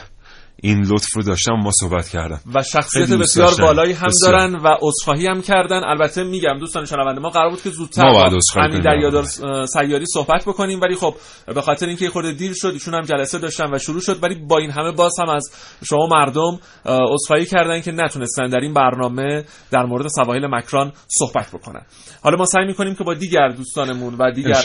این 0.65 0.81
لطف 0.81 1.15
رو 1.15 1.23
داشتم 1.23 1.53
ما 1.53 1.71
صحبت 1.79 2.09
کردم. 2.09 2.39
و 2.55 2.63
شخصیت 2.63 3.09
بسیار 3.09 3.53
بالایی 3.61 3.93
هم 3.93 4.07
دارن 4.21 4.55
و 4.55 4.67
عذرخواهی 4.81 5.27
هم 5.27 5.41
کردن. 5.41 5.83
البته 5.83 6.23
میگم 6.23 6.59
دوستان 6.59 6.85
شنونده 6.85 7.21
ما 7.21 7.29
قرار 7.29 7.49
بود 7.49 7.61
که 7.61 7.69
زودتر 7.69 8.11
با 8.11 8.29
همین 8.55 8.81
دریادار 8.81 9.23
سیاری 9.65 10.05
صحبت 10.05 10.45
بکنیم 10.45 10.81
ولی 10.81 10.95
خب 10.95 11.15
به 11.55 11.61
خاطر 11.61 11.85
اینکه 11.85 12.09
خورده 12.09 12.31
دیر 12.31 12.53
شد 12.55 12.67
ایشون 12.67 12.93
هم 12.93 13.01
جلسه 13.01 13.39
داشتن 13.39 13.73
و 13.73 13.77
شروع 13.77 14.01
شد 14.01 14.23
ولی 14.23 14.35
با 14.35 14.57
این 14.57 14.71
همه 14.71 14.91
باز 14.91 15.13
هم 15.19 15.29
از 15.29 15.43
شما 15.89 16.07
مردم 16.07 16.59
عذرخواهی 16.85 17.45
کردن 17.45 17.81
که 17.81 17.91
نتونستن 17.91 18.47
در 18.47 18.59
این 18.59 18.73
برنامه 18.73 19.43
در 19.71 19.85
مورد 19.85 20.07
سواحل 20.07 20.47
مکران 20.47 20.91
صحبت 21.07 21.51
بکنن. 21.53 21.81
حالا 22.23 22.37
ما 22.37 22.45
سعی 22.45 22.65
می‌کنیم 22.65 22.95
که 22.95 23.03
با 23.03 23.13
دیگر 23.13 23.49
دوستانمون 23.49 24.15
و 24.19 24.31
دیگر 24.31 24.63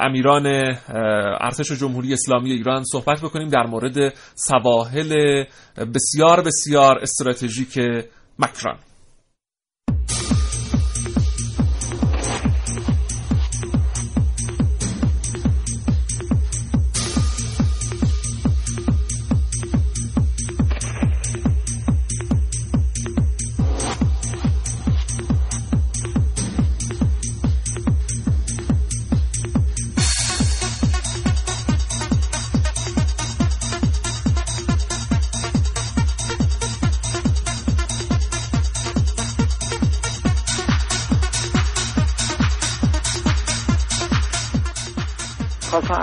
امیران 0.00 0.46
ارتش 1.40 1.72
جمهوری 1.72 2.12
اسلامی 2.12 2.52
ایران 2.52 2.84
صحبت 2.84 3.20
بکنیم 3.20 3.48
در 3.48 3.66
مورد 3.66 4.14
سواحل 4.34 5.09
بسیار 5.94 6.42
بسیار 6.42 6.98
استراتژیک 6.98 7.78
مکران. 8.38 8.78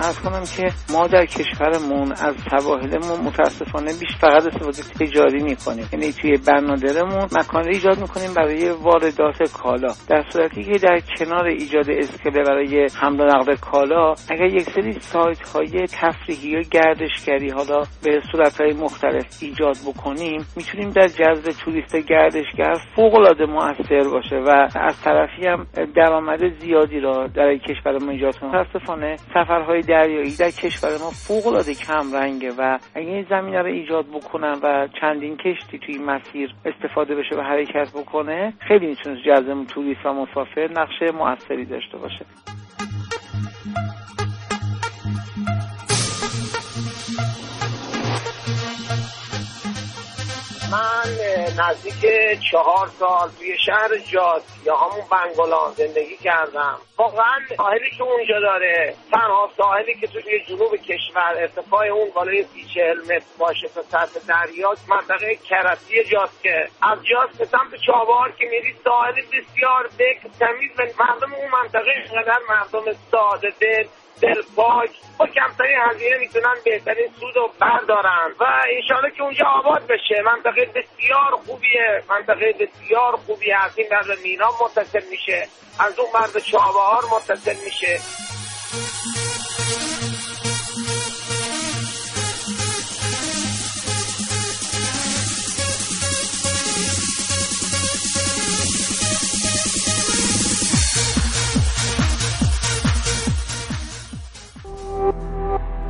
ارز 0.08 0.20
کنم 0.20 0.42
که 0.56 0.72
ما 0.92 1.06
در 1.06 1.26
کشورمون 1.26 2.12
از 2.12 2.34
سواحلمون 2.50 3.20
متاسفانه 3.24 3.92
بیش 4.00 4.16
فقط 4.20 4.46
استفاده 4.46 4.82
تجاری 4.82 5.42
می‌کنیم. 5.42 5.88
یعنی 5.92 6.12
توی 6.12 6.36
بنادرمون 6.46 7.26
مکان 7.38 7.68
ایجاد 7.68 7.98
می‌کنیم 8.00 8.34
برای 8.34 8.70
واردات 8.70 9.52
کالا. 9.52 9.88
در 10.08 10.24
صورتی 10.32 10.64
که 10.64 10.78
در 10.78 11.00
کنار 11.18 11.44
ایجاد 11.46 11.90
اسکله 11.90 12.42
برای 12.42 12.86
حمل 13.00 13.20
و 13.20 13.24
نقل 13.24 13.56
کالا 13.56 14.14
اگر 14.30 14.44
یک 14.44 14.70
سری 14.70 14.92
سایت 14.92 15.48
های 15.48 15.86
تفریحی 15.86 16.48
یا 16.48 16.60
گردشگری 16.60 17.50
حالا 17.50 17.82
به 18.04 18.22
صورت 18.32 18.60
های 18.60 18.72
مختلف 18.72 19.24
ایجاد 19.42 19.76
بکنیم 19.86 20.46
می‌تونیم 20.56 20.90
در 20.90 21.08
جذب 21.08 21.50
توریست 21.64 21.96
گردشگر 21.96 22.74
فوق 22.96 23.14
العاده 23.14 23.46
موثر 23.46 24.08
باشه 24.12 24.36
و 24.36 24.68
از 24.74 25.00
طرفی 25.02 25.46
هم 25.46 25.66
درآمد 25.96 26.58
زیادی 26.60 27.00
را 27.00 27.26
در 27.26 27.56
کشورمون 27.56 28.10
ایجاد 28.10 28.38
کنیم. 28.38 28.52
متاسفانه 28.52 29.16
سفرهای 29.34 29.82
دریایی 29.98 30.36
در 30.36 30.50
کشور 30.50 30.90
ما 30.90 31.10
فوق 31.10 31.46
العاده 31.46 31.74
کم 31.74 32.12
رنگه 32.12 32.52
و 32.58 32.78
اگه 32.94 33.08
این 33.08 33.26
زمینه 33.30 33.58
رو 33.58 33.66
ایجاد 33.66 34.06
بکنن 34.06 34.58
و 34.62 34.88
چندین 35.00 35.36
کشتی 35.36 35.78
توی 35.78 35.98
مسیر 35.98 36.54
استفاده 36.64 37.14
بشه 37.14 37.36
و 37.36 37.40
حرکت 37.40 37.90
بکنه 37.92 38.52
خیلی 38.68 38.86
می‌تونه 38.86 39.22
جذب 39.26 39.64
توریست 39.64 40.06
و 40.06 40.12
مسافر 40.12 40.70
نقشه 40.76 41.10
موثری 41.12 41.64
داشته 41.64 41.98
باشه. 41.98 42.26
من 50.72 51.10
نزدیک 51.58 52.00
چهار 52.50 52.90
سال 52.98 53.30
توی 53.38 53.58
شهر 53.66 53.98
جاد 54.12 54.42
یا 54.64 54.76
همون 54.76 55.04
بنگلان 55.10 55.72
زندگی 55.72 56.16
کردم. 56.16 56.78
واقعا 56.96 57.40
ساحلی 57.56 57.90
که 57.90 58.02
اونجا 58.02 58.40
داره 58.40 58.94
تنها 59.12 59.50
ساحلی 59.56 59.94
که 59.94 60.06
توی 60.06 60.40
جنوب 60.48 60.76
کشور 60.76 61.34
ارتفاع 61.36 61.86
اون 61.86 62.10
بالای 62.14 62.42
سی 62.42 62.64
چهل 62.74 63.00
متر 63.00 63.26
باشه 63.38 63.68
تا 63.68 63.82
سطح 63.82 64.20
دریا 64.28 64.74
منطقه 64.88 65.36
کرتی 65.36 66.04
جاست 66.04 66.42
که. 66.42 66.68
از 66.82 66.98
جاز 67.04 67.38
به 67.38 67.44
سمت 67.44 67.74
چابهار 67.86 68.32
که 68.32 68.46
میری 68.50 68.74
ساحل 68.84 69.12
بسیار 69.12 69.90
بک 69.98 70.20
تمیز 70.38 70.70
و 70.78 70.82
مردم 71.04 71.34
اون 71.34 71.50
منطقه 71.62 71.90
اینقدر 71.90 72.38
مردم 72.48 72.92
ساده 73.10 73.52
دل 73.60 73.84
دلپاک 74.20 74.90
با 75.18 75.26
کمترین 75.26 75.78
هزینه 75.90 76.18
می‌تونن 76.18 76.54
بهترین 76.64 77.08
سود 77.20 77.36
رو 77.36 77.50
بردارن. 77.60 78.34
و 78.40 78.44
انشاءالله 78.76 79.10
که 79.10 79.22
اونجا 79.22 79.44
آباد 79.46 79.86
بشه. 79.86 80.22
منطقه 80.24 80.64
بسیار 80.64 81.30
خوبیه. 81.46 82.02
منطقه 82.08 82.52
بسیار 82.52 83.16
خوبیه. 83.26 83.64
از 83.64 83.78
این 83.78 83.88
برد 83.90 84.18
مینا 84.22 84.50
متصل 84.62 85.02
میشه. 85.10 85.48
از 85.80 85.98
اون 85.98 86.08
برد 86.14 86.38
چابهار 86.38 87.02
متصل 87.12 87.56
میشه. 87.64 87.98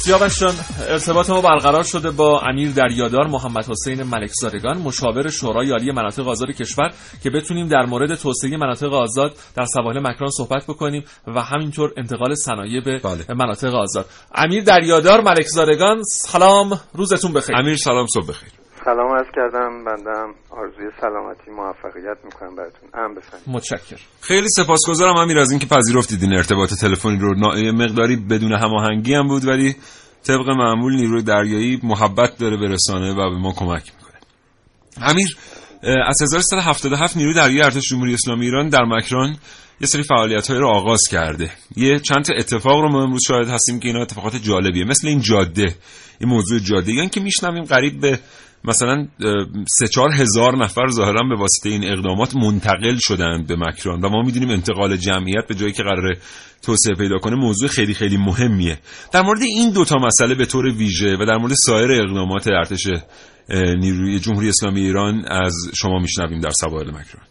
سیاوش 0.05 0.43
ارتباط 0.89 1.31
ما 1.31 1.41
برقرار 1.41 1.83
شده 1.83 2.11
با 2.11 2.41
امیر 2.41 2.73
دریادار 2.73 3.27
محمد 3.27 3.69
حسین 3.69 4.03
ملکزادگان 4.03 4.79
مشاور 4.79 5.31
شورای 5.31 5.71
عالی 5.71 5.93
مناطق 5.93 6.29
آزاد 6.29 6.51
کشور 6.51 6.93
که 7.23 7.31
بتونیم 7.31 7.69
در 7.69 7.87
مورد 7.87 8.15
توسعه 8.15 8.57
مناطق 8.57 8.93
آزاد 8.93 9.37
در 9.57 9.65
سواحل 9.65 9.99
مکران 9.99 10.31
صحبت 10.31 10.67
بکنیم 10.67 11.05
و 11.27 11.43
همینطور 11.43 11.93
انتقال 11.97 12.35
صنایع 12.35 12.81
به 12.81 12.99
بله. 12.99 13.35
مناطق 13.35 13.75
آزاد. 13.75 14.07
امیر 14.35 14.65
دریادار 14.65 15.21
ملکزادگان 15.21 16.03
سلام 16.03 16.81
روزتون 16.95 17.33
بخیر. 17.33 17.57
امیر 17.57 17.77
سلام 17.77 18.07
صبح 18.07 18.27
بخیر. 18.27 18.60
سلام 18.85 19.11
عرض 19.17 19.27
کردم 19.37 19.85
بندم 19.85 20.35
آرزوی 20.51 20.91
سلامتی 21.01 21.51
موفقیت 21.51 22.17
می‌کنم 22.25 22.57
براتون. 22.57 22.89
ام 22.95 23.15
بفرمایید. 23.15 23.49
متشکرم. 23.49 23.99
خیلی 24.21 24.49
سپاسگزارم 24.49 25.17
امیر 25.17 25.39
از 25.39 25.51
اینکه 25.51 25.67
پذیرفتید 25.67 26.23
این 26.23 26.35
ارتباط 26.37 26.75
تلفنی 26.81 27.17
رو. 27.19 27.35
نا- 27.35 27.73
مقداری 27.73 28.17
بدون 28.17 28.53
هماهنگی 28.53 29.15
هم 29.15 29.29
بود 29.29 29.45
ولی 29.45 29.77
طبق 30.27 30.49
معمول 30.49 30.95
نیروی 30.97 31.23
دریایی 31.23 31.81
محبت 31.83 32.39
داره 32.39 32.57
به 32.57 32.69
رسانه 32.69 33.13
و 33.13 33.31
به 33.31 33.37
ما 33.37 33.53
کمک 33.53 33.93
می‌کنه. 33.97 34.19
امیر 35.09 35.37
از 36.07 36.23
1377 36.23 37.17
نیروی 37.17 37.35
دریایی 37.35 37.63
ارتش 37.63 37.89
جمهوری 37.89 38.15
اسلامی 38.15 38.45
ایران 38.45 38.69
در 38.69 38.85
مکران 38.85 39.37
یه 39.81 39.87
سری 39.87 40.03
فعالیت 40.03 40.51
رو 40.51 40.69
آغاز 40.69 41.01
کرده. 41.11 41.51
یه 41.77 41.99
چند 41.99 42.27
اتفاق 42.39 42.81
رو 42.81 42.89
ما 42.89 43.03
امروز 43.03 43.21
شاهد 43.29 43.49
هستیم 43.49 43.81
که 43.81 43.89
اینا 43.89 44.03
اتفاقات 44.03 44.37
جالبیه. 44.37 44.85
مثل 44.85 45.09
این 45.09 45.21
جاده 45.21 45.75
این 46.21 46.29
موضوع 46.29 46.59
جاده. 46.59 46.93
یعنی 46.93 47.09
که 47.09 47.21
میشنویم 47.21 47.65
قریب 47.65 48.01
به 48.01 48.19
مثلا 48.65 49.09
سه 49.79 49.89
چهار 49.89 50.11
هزار 50.13 50.65
نفر 50.65 50.89
ظاهرا 50.89 51.29
به 51.29 51.37
واسطه 51.37 51.69
این 51.69 51.85
اقدامات 51.85 52.37
منتقل 52.37 52.97
شدند 52.99 53.47
به 53.47 53.57
مکران 53.57 54.01
و 54.01 54.09
ما 54.09 54.23
می‌دونیم 54.23 54.51
انتقال 54.51 54.97
جمعیت 54.97 55.47
به 55.49 55.55
جایی 55.55 55.73
که 55.73 55.83
قرار 55.83 56.17
توسعه 56.63 56.95
پیدا 56.95 57.19
کنه 57.19 57.37
موضوع 57.37 57.69
خیلی 57.69 57.95
خیلی 57.95 58.17
مهمیه. 58.17 58.79
در 59.13 59.23
مورد 59.23 59.43
این 59.43 59.73
دوتا 59.73 59.97
مسئله 59.97 60.35
به 60.35 60.47
طور 60.47 60.67
ویژه 60.67 61.17
و 61.21 61.25
در 61.25 61.37
مورد 61.37 61.53
سایر 61.67 61.93
اقدامات 61.93 62.47
ارتش 62.47 62.87
نیروی 63.79 64.19
جمهوری 64.19 64.49
اسلامی 64.49 64.81
ایران 64.81 65.25
از 65.29 65.55
شما 65.75 65.99
میشنویم 65.99 66.41
در 66.41 66.51
سواحل 66.51 66.89
مکران. 66.89 67.30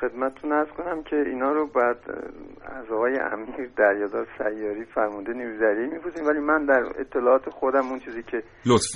خدمتتون 0.00 0.52
ارز 0.52 0.68
کنم 0.68 1.02
که 1.02 1.16
اینا 1.16 1.52
رو 1.52 1.66
بعد 1.66 1.96
از 2.62 2.90
آقای 2.90 3.18
امیر 3.18 3.70
دریادار 3.76 4.26
سیاری 4.38 4.84
فرمانده 4.84 5.32
نیروی 5.32 5.58
دریایی 5.58 5.88
می‌پرسیم 5.90 6.26
ولی 6.26 6.38
من 6.38 6.64
در 6.64 6.82
اطلاعات 7.00 7.50
خودم 7.50 7.88
اون 7.88 7.98
چیزی 7.98 8.22
که. 8.22 8.42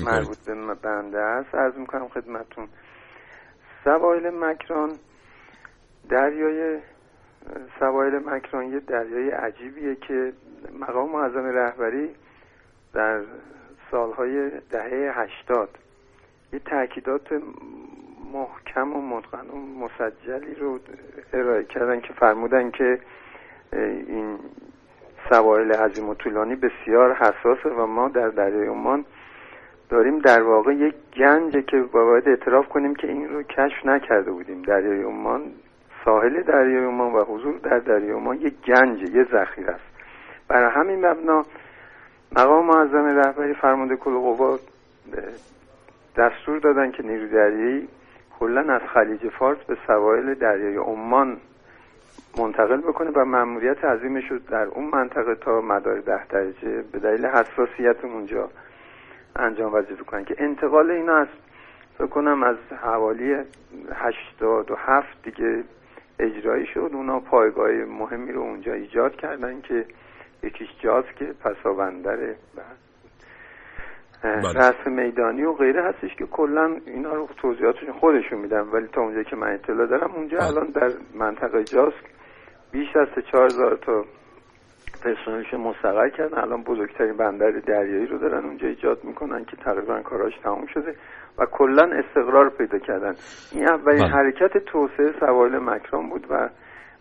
مربوط 0.04 0.38
به 0.46 0.54
بنده 0.82 1.18
است 1.18 1.54
عرض 1.54 1.74
می‌کنم 1.74 2.08
خدمتتون 2.08 2.68
سواحل 3.84 4.30
مکران 4.30 4.92
دریای 6.10 6.80
سواحل 7.78 8.18
مکران 8.18 8.72
یه 8.72 8.80
دریای 8.80 9.30
عجیبیه 9.30 9.94
که 9.94 10.32
مقام 10.80 11.12
معظم 11.12 11.44
رهبری 11.44 12.10
در 12.94 13.22
سالهای 13.90 14.50
دهه 14.70 15.12
هشتاد 15.14 15.68
یه 16.52 16.58
تاکیدات 16.58 17.32
محکم 18.32 18.92
و 18.96 19.00
متقن 19.00 19.46
و 19.50 19.56
مسجلی 19.56 20.54
رو 20.54 20.78
ارائه 21.32 21.64
کردن 21.64 22.00
که 22.00 22.12
فرمودن 22.12 22.70
که 22.70 22.98
این 23.72 24.38
سواحل 25.28 25.72
عظیم 25.72 26.08
و 26.08 26.14
طولانی 26.14 26.56
بسیار 26.56 27.14
حساسه 27.14 27.68
و 27.68 27.86
ما 27.86 28.08
در 28.08 28.28
دریای 28.28 28.66
عمان 28.66 29.04
داریم 29.90 30.18
در 30.18 30.42
واقع 30.42 30.74
یک 30.74 30.94
گنجه 31.16 31.62
که 31.62 31.80
باید 31.80 32.28
اعتراف 32.28 32.68
کنیم 32.68 32.94
که 32.94 33.08
این 33.08 33.28
رو 33.28 33.42
کشف 33.42 33.86
نکرده 33.86 34.30
بودیم. 34.30 34.62
دریای 34.62 35.02
عمان 35.02 35.42
ساحل 36.04 36.42
دریای 36.42 36.84
عمان 36.84 37.12
و 37.12 37.24
حضور 37.24 37.58
در 37.58 37.78
دریای 37.78 38.10
عمان 38.10 38.36
یک 38.36 38.54
گنجه 38.66 39.16
یه 39.16 39.26
ذخیره 39.32 39.70
است. 39.70 39.84
برای 40.48 40.70
همین 40.70 41.06
مبنا 41.06 41.44
مقام 42.36 42.66
معظم 42.66 43.18
رهبری 43.18 43.54
فرمانده 43.54 43.96
کل 43.96 44.10
قوا 44.10 44.58
دستور 46.16 46.58
دادن 46.58 46.90
که 46.90 47.02
نیروی 47.02 47.28
دریایی 47.28 47.88
کلا 48.42 48.74
از 48.74 48.80
خلیج 48.94 49.28
فارس 49.28 49.58
به 49.58 49.76
سواحل 49.86 50.34
دریای 50.34 50.76
عمان 50.76 51.40
منتقل 52.38 52.76
بکنه 52.76 53.10
و 53.10 53.24
مأموریت 53.24 53.84
عظیمش 53.84 54.30
رو 54.30 54.38
در 54.38 54.64
اون 54.64 54.84
منطقه 54.84 55.34
تا 55.34 55.60
مدار 55.60 56.00
ده 56.00 56.26
درجه 56.26 56.82
به 56.92 56.98
دلیل 56.98 57.26
حساسیت 57.26 58.04
اونجا 58.04 58.50
انجام 59.36 59.74
وظیفه 59.74 60.04
کنن 60.04 60.24
که 60.24 60.34
انتقال 60.38 60.90
اینا 60.90 61.16
از 61.16 61.26
فکر 61.98 62.06
کنم 62.06 62.42
از 62.42 62.56
حوالی 62.82 63.36
87 63.94 65.22
دیگه 65.22 65.64
اجرایی 66.18 66.66
شد. 66.66 66.90
اونا 66.92 67.20
پایگاه 67.20 67.70
مهمی 67.70 68.32
رو 68.32 68.40
اونجا 68.40 68.72
ایجاد 68.72 69.16
کردن 69.16 69.60
که 69.60 69.86
یکیش 70.42 70.68
جاز 70.80 71.04
که 71.16 71.24
پسابندره 71.24 72.36
بله. 74.22 74.52
رأس 74.52 74.86
میدانی 74.86 75.42
و 75.42 75.52
غیره 75.52 75.82
هستش 75.82 76.14
که 76.18 76.26
کلا 76.26 76.76
اینا 76.86 77.14
رو 77.14 77.28
توضیحاتشون 77.36 77.92
خودشون 77.92 78.38
میدن 78.38 78.60
ولی 78.60 78.86
تا 78.86 79.00
اونجا 79.00 79.22
که 79.22 79.36
من 79.36 79.54
اطلاع 79.54 79.86
دارم 79.86 80.10
اونجا 80.14 80.38
بله. 80.38 80.46
الان 80.46 80.66
در 80.66 80.90
منطقه 81.14 81.64
جاز 81.64 81.92
بیش 82.72 82.96
از 82.96 83.08
4000 83.32 83.76
تا 83.76 84.04
پرسنلش 85.04 85.54
مستقر 85.54 86.08
کردن 86.08 86.38
الان 86.38 86.62
بزرگترین 86.62 87.16
بندر 87.16 87.50
دریایی 87.50 88.06
رو 88.06 88.18
دارن 88.18 88.44
اونجا 88.44 88.68
ایجاد 88.68 89.04
می‌کنن 89.04 89.44
که 89.44 89.56
تقریبا 89.56 90.02
کاراش 90.02 90.32
تموم 90.42 90.66
شده 90.66 90.94
و 91.38 91.46
کلا 91.46 91.82
استقرار 91.82 92.48
پیدا 92.48 92.78
کردن 92.78 93.14
این 93.52 93.68
اولین 93.68 94.02
بله. 94.02 94.12
حرکت 94.12 94.58
توسعه 94.58 95.12
سواحل 95.20 95.58
مکران 95.58 96.08
بود 96.08 96.26
و 96.30 96.48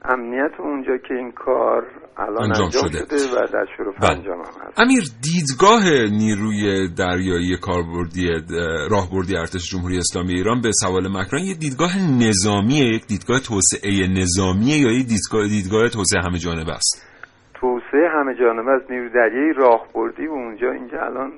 امنیت 0.05 0.59
اونجا 0.59 0.97
که 0.97 1.13
این 1.13 1.31
کار 1.31 1.87
الان 2.17 2.43
انجام 2.43 2.65
انجام, 2.65 2.87
شده. 2.87 3.17
شده. 3.17 3.41
و 3.41 3.47
در 3.53 3.65
شروع 3.77 3.93
بله. 4.01 4.11
انجام 4.11 4.37
هم 4.37 4.67
هست 4.67 4.79
امیر 4.79 5.03
دیدگاه 5.23 5.83
نیروی 6.19 6.87
دریایی 6.97 7.57
کاربردی 7.57 8.29
اه، 8.29 8.87
راهبردی 8.91 9.37
ارتش 9.37 9.69
جمهوری 9.71 9.97
اسلامی 9.97 10.33
ایران 10.33 10.61
به 10.61 10.71
سوال 10.71 11.07
مکران 11.07 11.41
یه 11.41 11.55
دیدگاه 11.55 11.91
نظامیه 12.27 12.85
یک 12.85 13.07
دیدگاه 13.07 13.39
توسعه 13.39 14.07
نظامیه 14.21 14.77
یا 14.77 14.91
یک 14.91 15.07
دیدگاه 15.07 15.47
دیدگاه 15.47 15.89
توسعه 15.89 16.21
همه 16.21 16.37
جانبه 16.37 16.71
است 16.71 17.07
توسعه 17.53 18.09
همه 18.09 18.35
جانبه 18.35 18.71
از 18.71 18.81
نیروی 18.89 19.09
دریایی 19.09 19.53
راهبردی 19.53 20.27
و 20.27 20.31
اونجا 20.31 20.71
اینجا 20.71 21.05
الان 21.05 21.31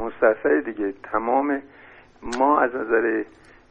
مستثر 0.00 0.60
دیگه 0.60 0.94
تمام 1.12 1.62
ما 2.38 2.60
از 2.60 2.70
نظر 2.74 3.24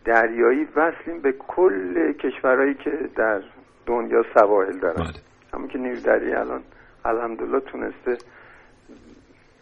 دریایی 0.06 0.68
وصلیم 0.76 1.22
به 1.22 1.34
کل 1.48 2.14
کشورهایی 2.14 2.74
که 2.74 2.92
در 3.16 3.42
دنیا 3.86 4.24
سواحل 4.34 4.80
دارن 4.80 5.04
بله. 5.04 5.14
همون 5.54 5.68
که 5.68 5.78
نیروی 5.78 6.02
دریایی 6.02 6.34
الان 6.34 6.62
الحمدلله 7.06 7.60
تونسته 7.60 8.18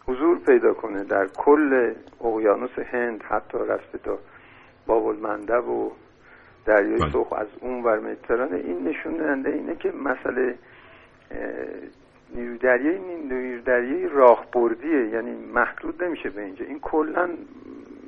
حضور 0.06 0.38
پیدا 0.38 0.74
کنه 0.74 1.04
در 1.04 1.26
کل 1.26 1.94
اقیانوس 2.20 2.78
هند 2.78 3.22
حتی 3.22 3.58
رفته 3.68 3.98
تا 3.98 4.18
باب 4.86 5.06
المندب 5.06 5.68
و 5.68 5.92
دریای 6.66 6.98
بله. 6.98 7.12
سرخ 7.12 7.32
از 7.32 7.46
اون 7.60 7.82
ور 7.82 8.00
مدیترانه 8.00 8.56
این 8.56 8.88
نشون 8.88 9.12
دهنده 9.12 9.50
اینه 9.50 9.76
که 9.76 9.92
مسئله 9.92 10.58
اه، 11.30 11.38
نیروی 12.34 12.58
دریایی 12.58 12.98
نیروی 12.98 13.60
دریایی 13.60 14.08
راهبردیه 14.08 15.08
یعنی 15.08 15.34
محدود 15.54 16.04
نمیشه 16.04 16.30
به 16.30 16.42
اینجا 16.42 16.64
این 16.64 16.80
کلا 16.80 17.28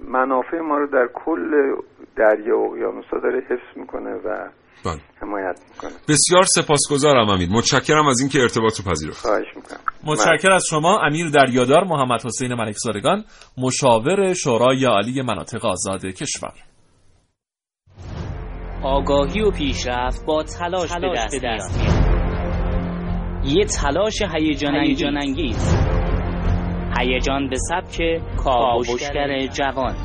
منافع 0.08 0.60
ما 0.60 0.78
رو 0.78 0.86
در 0.86 1.06
کل 1.06 1.76
دریا 2.16 2.58
و 2.58 2.70
اقیانوسا 2.70 3.18
داره 3.18 3.38
حفظ 3.38 3.76
می‌کنه 3.76 4.14
و 4.14 4.48
بله. 4.84 5.00
حمایت 5.22 5.60
می‌کنه 5.70 5.92
بسیار 6.08 6.44
سپاسگزارم 6.44 7.28
امیر. 7.28 7.48
متشکرم 7.50 8.06
از 8.06 8.20
اینکه 8.20 8.40
ارتباط 8.40 8.80
رو 8.80 8.90
پذیرفت. 8.90 9.20
خواهش 9.20 9.46
می‌کنم. 9.56 9.80
متشکر 10.04 10.52
از 10.52 10.64
شما 10.70 11.00
امیر 11.00 11.30
دریادار 11.30 11.84
محمد 11.84 12.26
حسین 12.26 12.54
ملکزادگان 12.54 13.24
مشاور 13.58 14.34
شورای 14.34 14.84
عالی 14.84 15.22
مناطق 15.22 15.64
آزاد 15.64 16.06
کشور. 16.06 16.52
آگاهی 18.84 19.40
و 19.40 19.50
پیشرفت 19.50 20.26
با 20.26 20.42
تلاش, 20.42 20.90
تلاش 20.90 21.18
به 21.30 21.40
دست 21.44 21.80
میاد. 21.80 22.12
یه 23.44 23.64
تلاش 23.64 24.22
هیجان 24.34 25.16
انگیز. 25.16 25.74
هیجان 26.98 27.50
به 27.50 27.56
سبک 27.56 28.20
کاوشگر 28.44 29.46
جوان. 29.46 29.96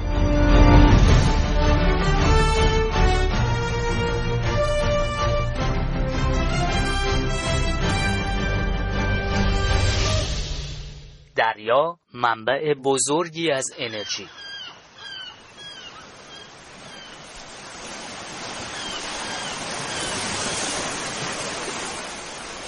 دریا 11.47 11.99
منبع 12.13 12.73
بزرگی 12.73 13.51
از 13.51 13.65
انرژی. 13.77 14.27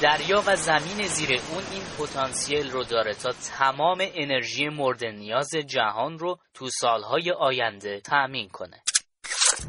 دریا 0.01 0.43
و 0.47 0.55
زمین 0.55 1.07
زیر 1.07 1.29
اون 1.29 1.63
این 1.71 1.81
پتانسیل 1.99 2.71
رو 2.71 2.83
داره 2.83 3.13
تا 3.13 3.29
تمام 3.57 3.97
انرژی 4.15 4.69
مورد 4.69 5.05
نیاز 5.05 5.49
جهان 5.67 6.19
رو 6.19 6.37
تو 6.53 6.69
سالهای 6.69 7.31
آینده 7.31 7.99
تأمین 7.99 8.49
کنه. 8.49 8.83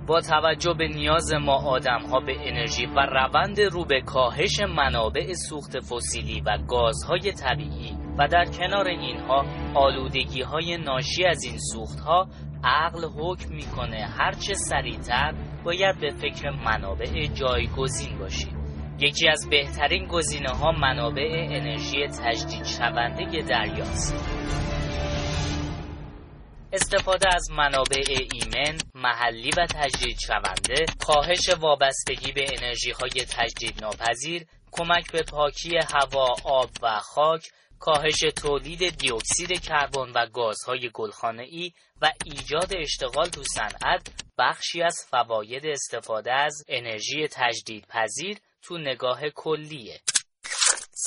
با 0.06 0.20
توجه 0.20 0.74
به 0.78 0.88
نیاز 0.88 1.32
ما 1.32 1.70
آدم 1.70 2.00
ها 2.00 2.20
به 2.20 2.48
انرژی 2.48 2.86
و 2.86 3.00
روند 3.00 3.60
رو 3.60 3.84
به 3.84 4.00
کاهش 4.00 4.60
منابع 4.60 5.34
سوخت 5.34 5.80
فسیلی 5.80 6.40
و 6.40 6.58
گازهای 6.68 7.32
طبیعی 7.32 7.99
و 8.20 8.28
در 8.28 8.44
کنار 8.44 8.88
اینها 8.88 9.44
آلودگی 9.74 10.42
های 10.42 10.76
ناشی 10.76 11.24
از 11.24 11.44
این 11.44 11.58
سوخت 11.58 12.00
ها 12.00 12.28
عقل 12.64 13.04
حکم 13.04 13.54
می‌کنه 13.54 14.06
هرچه 14.18 14.54
سریعتر 14.54 15.34
باید 15.64 16.00
به 16.00 16.10
فکر 16.10 16.50
منابع 16.50 17.26
جایگزین 17.26 18.18
باشیم 18.18 18.60
یکی 18.98 19.28
از 19.28 19.48
بهترین 19.50 20.06
گزینه 20.06 20.50
ها 20.50 20.72
منابع 20.72 21.46
انرژی 21.50 22.06
تجدید 22.06 22.64
شونده 22.64 23.42
دریاست. 23.42 24.40
استفاده 26.72 27.34
از 27.34 27.50
منابع 27.50 28.04
ایمن، 28.08 28.78
محلی 28.94 29.50
و 29.58 29.66
تجدید 29.66 30.18
شونده، 30.26 30.84
کاهش 31.06 31.48
وابستگی 31.60 32.32
به 32.32 32.44
انرژی 32.58 32.90
های 32.90 33.10
تجدید 33.10 33.82
ناپذیر، 33.82 34.46
کمک 34.72 35.12
به 35.12 35.22
پاکی 35.22 35.78
هوا، 35.94 36.34
آب 36.44 36.70
و 36.82 36.98
خاک، 36.98 37.42
کاهش 37.80 38.18
تولید 38.42 38.98
دیوکسید 38.98 39.60
کربن 39.60 40.12
و 40.14 40.26
گازهای 40.26 40.90
گلخانه‌ای 40.94 41.72
و 42.02 42.12
ایجاد 42.24 42.72
اشتغال 42.76 43.28
تو 43.28 43.42
صنعت 43.42 44.08
بخشی 44.38 44.82
از 44.82 45.06
فواید 45.10 45.66
استفاده 45.66 46.32
از 46.32 46.64
انرژی 46.68 47.28
تجدیدپذیر 47.28 48.38
تو 48.62 48.78
نگاه 48.78 49.30
کلیه 49.30 50.00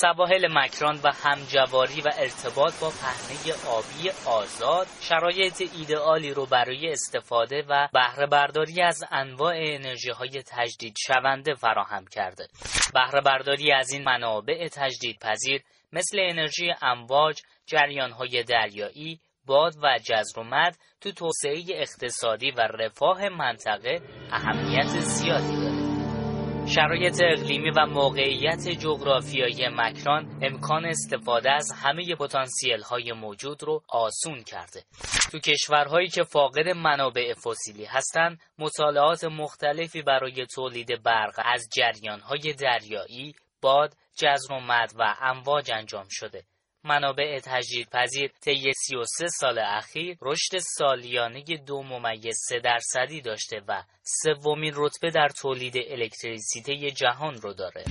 سواحل 0.00 0.48
مکران 0.50 1.00
و 1.04 1.12
همجواری 1.12 2.00
و 2.00 2.10
ارتباط 2.18 2.80
با 2.80 2.90
پهنه 2.90 3.54
آبی 3.68 4.10
آزاد 4.26 4.86
شرایط 5.00 5.60
ایدئالی 5.78 6.34
رو 6.34 6.46
برای 6.46 6.88
استفاده 6.88 7.64
و 7.68 7.88
بهره 7.92 8.26
برداری 8.26 8.82
از 8.82 9.04
انواع 9.10 9.54
انرژی 9.56 10.10
های 10.10 10.42
تجدید 10.46 10.94
شونده 11.06 11.54
فراهم 11.54 12.06
کرده. 12.06 12.48
بهره 12.94 13.20
برداری 13.20 13.72
از 13.72 13.92
این 13.92 14.04
منابع 14.04 14.68
تجدید 14.68 15.18
پذیر 15.18 15.62
مثل 15.94 16.18
انرژی 16.20 16.72
امواج، 16.82 17.40
جریان 17.66 18.10
های 18.10 18.42
دریایی، 18.42 19.20
باد 19.46 19.74
و 19.82 19.98
جزرومد 20.04 20.76
تو 21.00 21.12
توسعه 21.12 21.64
اقتصادی 21.74 22.50
و 22.50 22.60
رفاه 22.60 23.28
منطقه 23.28 24.00
اهمیت 24.30 24.86
زیادی 24.86 25.56
داره. 25.56 25.84
شرایط 26.66 27.20
اقلیمی 27.22 27.70
و 27.70 27.86
موقعیت 27.86 28.68
جغرافیایی 28.68 29.68
مکران 29.68 30.40
امکان 30.42 30.84
استفاده 30.84 31.50
از 31.50 31.72
همه 31.82 32.14
پتانسیل 32.14 32.82
های 32.82 33.12
موجود 33.12 33.62
رو 33.62 33.82
آسون 33.88 34.42
کرده. 34.42 34.82
تو 35.32 35.38
کشورهایی 35.38 36.08
که 36.08 36.22
فاقد 36.22 36.68
منابع 36.68 37.34
فسیلی 37.34 37.84
هستند، 37.84 38.40
مطالعات 38.58 39.24
مختلفی 39.24 40.02
برای 40.02 40.46
تولید 40.54 41.02
برق 41.02 41.40
از 41.44 41.68
جریان 41.76 42.20
های 42.20 42.52
دریایی، 42.52 43.34
باد، 43.62 43.94
جزر 44.16 44.52
و 44.52 44.60
مد 44.60 44.92
و 44.98 45.14
امواج 45.20 45.70
انجام 45.72 46.06
شده. 46.10 46.44
منابع 46.84 47.40
تجدیدپذیر 47.44 48.30
طی 48.40 48.72
33 48.72 49.26
سال 49.40 49.58
اخیر 49.58 50.16
رشد 50.22 50.58
سالیانه 50.58 51.42
دو 51.66 51.82
ممیز 51.82 52.36
سه 52.48 52.58
درصدی 52.58 53.20
داشته 53.20 53.60
و 53.68 53.82
سومین 54.02 54.72
رتبه 54.76 55.10
در 55.10 55.28
تولید 55.28 55.74
الکتریسیته 55.76 56.90
جهان 56.90 57.34
رو 57.34 57.54
داره. 57.54 57.84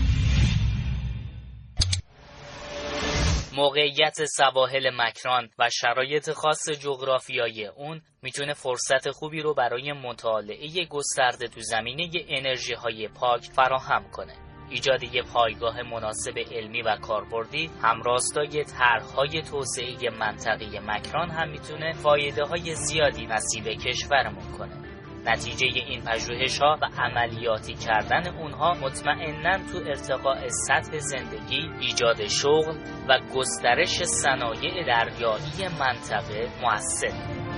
موقعیت 3.55 4.25
سواحل 4.25 4.89
مکران 4.93 5.49
و 5.59 5.69
شرایط 5.69 6.31
خاص 6.31 6.69
جغرافیایی 6.69 7.65
اون 7.65 8.01
می‌تونه 8.21 8.53
فرصت 8.53 9.11
خوبی 9.11 9.41
رو 9.41 9.53
برای 9.53 9.91
مطالعه 9.91 10.85
گسترده 10.85 11.47
تو 11.47 11.61
زمینه 11.61 12.09
انرژی 12.29 12.73
های 12.73 13.07
پاک 13.07 13.41
فراهم 13.41 14.09
کنه. 14.11 14.52
ایجاد 14.69 15.03
یک 15.03 15.23
پایگاه 15.33 15.81
مناسب 15.81 16.37
علمی 16.51 16.81
و 16.81 16.95
کاربردی 16.95 17.69
همراستای 17.81 18.63
طرحهای 18.63 19.41
توسعه 19.41 20.09
منطقه 20.19 20.79
مکران 20.87 21.29
هم 21.29 21.49
می‌تونه 21.49 21.93
فایده 21.93 22.43
های 22.43 22.75
زیادی 22.75 23.25
نصیب 23.25 23.63
کشورمون 23.63 24.51
کنه. 24.57 24.83
نتیجه 25.25 25.67
این 25.67 26.01
پژوهش 26.01 26.59
ها 26.59 26.77
و 26.81 26.85
عملیاتی 27.01 27.73
کردن 27.73 28.27
اونها 28.27 28.73
مطمئنا 28.73 29.57
تو 29.57 29.77
ارتقاء 29.77 30.47
سطح 30.47 30.97
زندگی 30.97 31.69
ایجاد 31.79 32.27
شغل 32.27 32.77
و 33.09 33.19
گسترش 33.35 34.03
صنایع 34.03 34.85
دریایی 34.87 35.67
منطقه 35.79 36.49
موثر. 36.61 37.53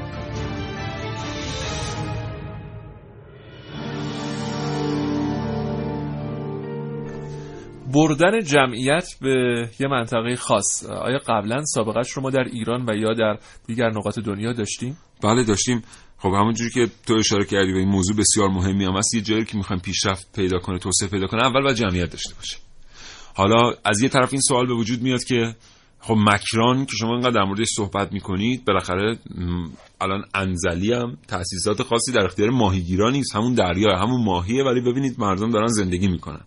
بردن 7.96 8.44
جمعیت 8.44 9.08
به 9.22 9.34
یه 9.80 9.88
منطقه 9.88 10.36
خاص. 10.36 10.86
آیا 10.86 11.18
قبلا 11.28 11.64
سابقش 11.66 12.12
رو 12.12 12.22
ما 12.22 12.30
در 12.30 12.44
ایران 12.44 12.86
و 12.90 12.96
یا 12.96 13.14
در 13.14 13.40
دیگر 13.68 13.90
نقاط 13.90 14.20
دنیا 14.20 14.54
داشتیم؟ 14.54 14.98
بله 15.24 15.44
داشتیم. 15.44 15.84
خب 16.18 16.30
همونجوری 16.30 16.70
که 16.70 16.88
تو 17.08 17.14
اشاره 17.14 17.46
کردی 17.46 17.74
به 17.74 17.80
این 17.80 17.90
موضوع 17.90 18.16
بسیار 18.18 18.50
مهمی 18.50 18.86
هم 18.86 18.98
هست 18.98 19.14
یه 19.14 19.22
جایی 19.22 19.46
که 19.46 19.58
می‌خوایم 19.58 19.82
پیشرفت 19.82 20.28
پیدا 20.36 20.60
کنه 20.60 20.80
توسعه 20.80 21.10
پیدا 21.10 21.28
کنه 21.28 21.44
اول 21.46 21.64
باید 21.64 21.76
جمعیت 21.76 22.10
داشته 22.12 22.36
باشه. 22.36 22.58
حالا 23.36 23.74
از 23.86 24.02
یه 24.02 24.10
طرف 24.10 24.34
این 24.34 24.42
سوال 24.42 24.68
به 24.68 24.74
وجود 24.74 25.02
میاد 25.02 25.24
که 25.24 25.56
خب 26.00 26.16
مکران 26.18 26.86
که 26.86 26.92
شما 27.00 27.12
اینقدر 27.14 27.32
در 27.32 27.44
موردش 27.44 27.68
صحبت 27.76 28.14
می‌کنید 28.14 28.66
بالاخره 28.66 29.18
الان 30.02 30.24
انزلی 30.34 30.94
هم 30.94 31.18
تاسیسات 31.28 31.84
خاصی 31.84 32.12
در 32.12 32.26
اختیار 32.26 32.50
ماهیگیران 32.50 33.12
نیست. 33.12 33.36
همون 33.36 33.54
دریا 33.54 33.98
همون 33.98 34.24
ماهیه 34.24 34.64
ولی 34.64 34.82
ببینید 34.82 35.16
مردم 35.20 35.52
دارن 35.52 35.68
زندگی 35.68 36.08
می‌کنن. 36.08 36.42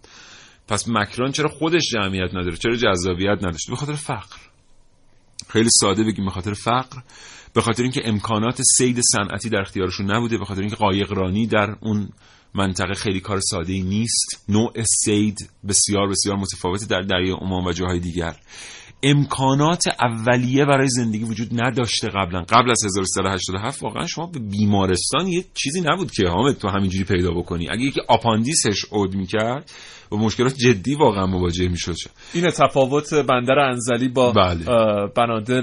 پس 0.68 0.88
مکران 0.88 1.32
چرا 1.32 1.48
خودش 1.48 1.82
جمعیت 1.92 2.34
نداره؟ 2.34 2.56
چرا 2.56 2.76
جذابیت 2.76 3.38
نداشته 3.42 3.72
به 3.72 3.76
خاطر 3.76 3.94
فقر. 3.94 4.36
خیلی 5.48 5.70
ساده 5.70 6.04
بگیم 6.04 6.24
به 6.24 6.30
خاطر 6.30 6.52
فقر. 6.52 7.00
به 7.54 7.60
خاطر 7.60 7.82
اینکه 7.82 8.00
امکانات 8.04 8.62
سید 8.62 9.00
صنعتی 9.00 9.48
در 9.48 9.60
اختیارشون 9.60 10.14
نبوده 10.14 10.38
به 10.38 10.44
خاطر 10.44 10.60
اینکه 10.60 10.76
قایقرانی 10.76 11.46
در 11.46 11.76
اون 11.80 12.08
منطقه 12.54 12.94
خیلی 12.94 13.20
کار 13.20 13.40
ساده 13.40 13.72
ای 13.72 13.82
نیست. 13.82 14.44
نوع 14.48 14.72
سید 15.04 15.50
بسیار 15.68 16.08
بسیار 16.08 16.36
متفاوت 16.36 16.88
در 16.88 17.00
دریای 17.00 17.36
عمان 17.40 17.64
و 17.64 17.72
جاهای 17.72 18.00
دیگر. 18.00 18.36
امکانات 19.02 19.84
اولیه 20.00 20.64
برای 20.64 20.88
زندگی 20.88 21.24
وجود 21.24 21.48
نداشته 21.52 22.08
قبلا 22.08 22.40
قبل 22.40 22.70
از 22.70 22.84
1387 22.84 23.82
واقعا 23.82 24.06
شما 24.06 24.26
به 24.26 24.38
بیمارستان 24.38 25.26
یه 25.26 25.44
چیزی 25.54 25.80
نبود 25.80 26.10
که 26.10 26.28
حامد 26.28 26.56
تو 26.58 26.68
همینجوری 26.68 27.04
پیدا 27.04 27.30
بکنی 27.30 27.68
اگه 27.70 27.82
یکی 27.82 28.00
آپاندیسش 28.08 28.84
عود 28.92 29.14
می‌کرد 29.14 29.70
و 30.12 30.16
مشکلات 30.16 30.54
جدی 30.54 30.94
واقعا 30.94 31.26
مواجه 31.26 31.68
می‌شد 31.68 31.94
این 32.34 32.50
تفاوت 32.50 33.14
بندر 33.14 33.58
انزلی 33.58 34.08
با 34.08 34.32
بله. 34.32 34.64
بنادر 35.16 35.62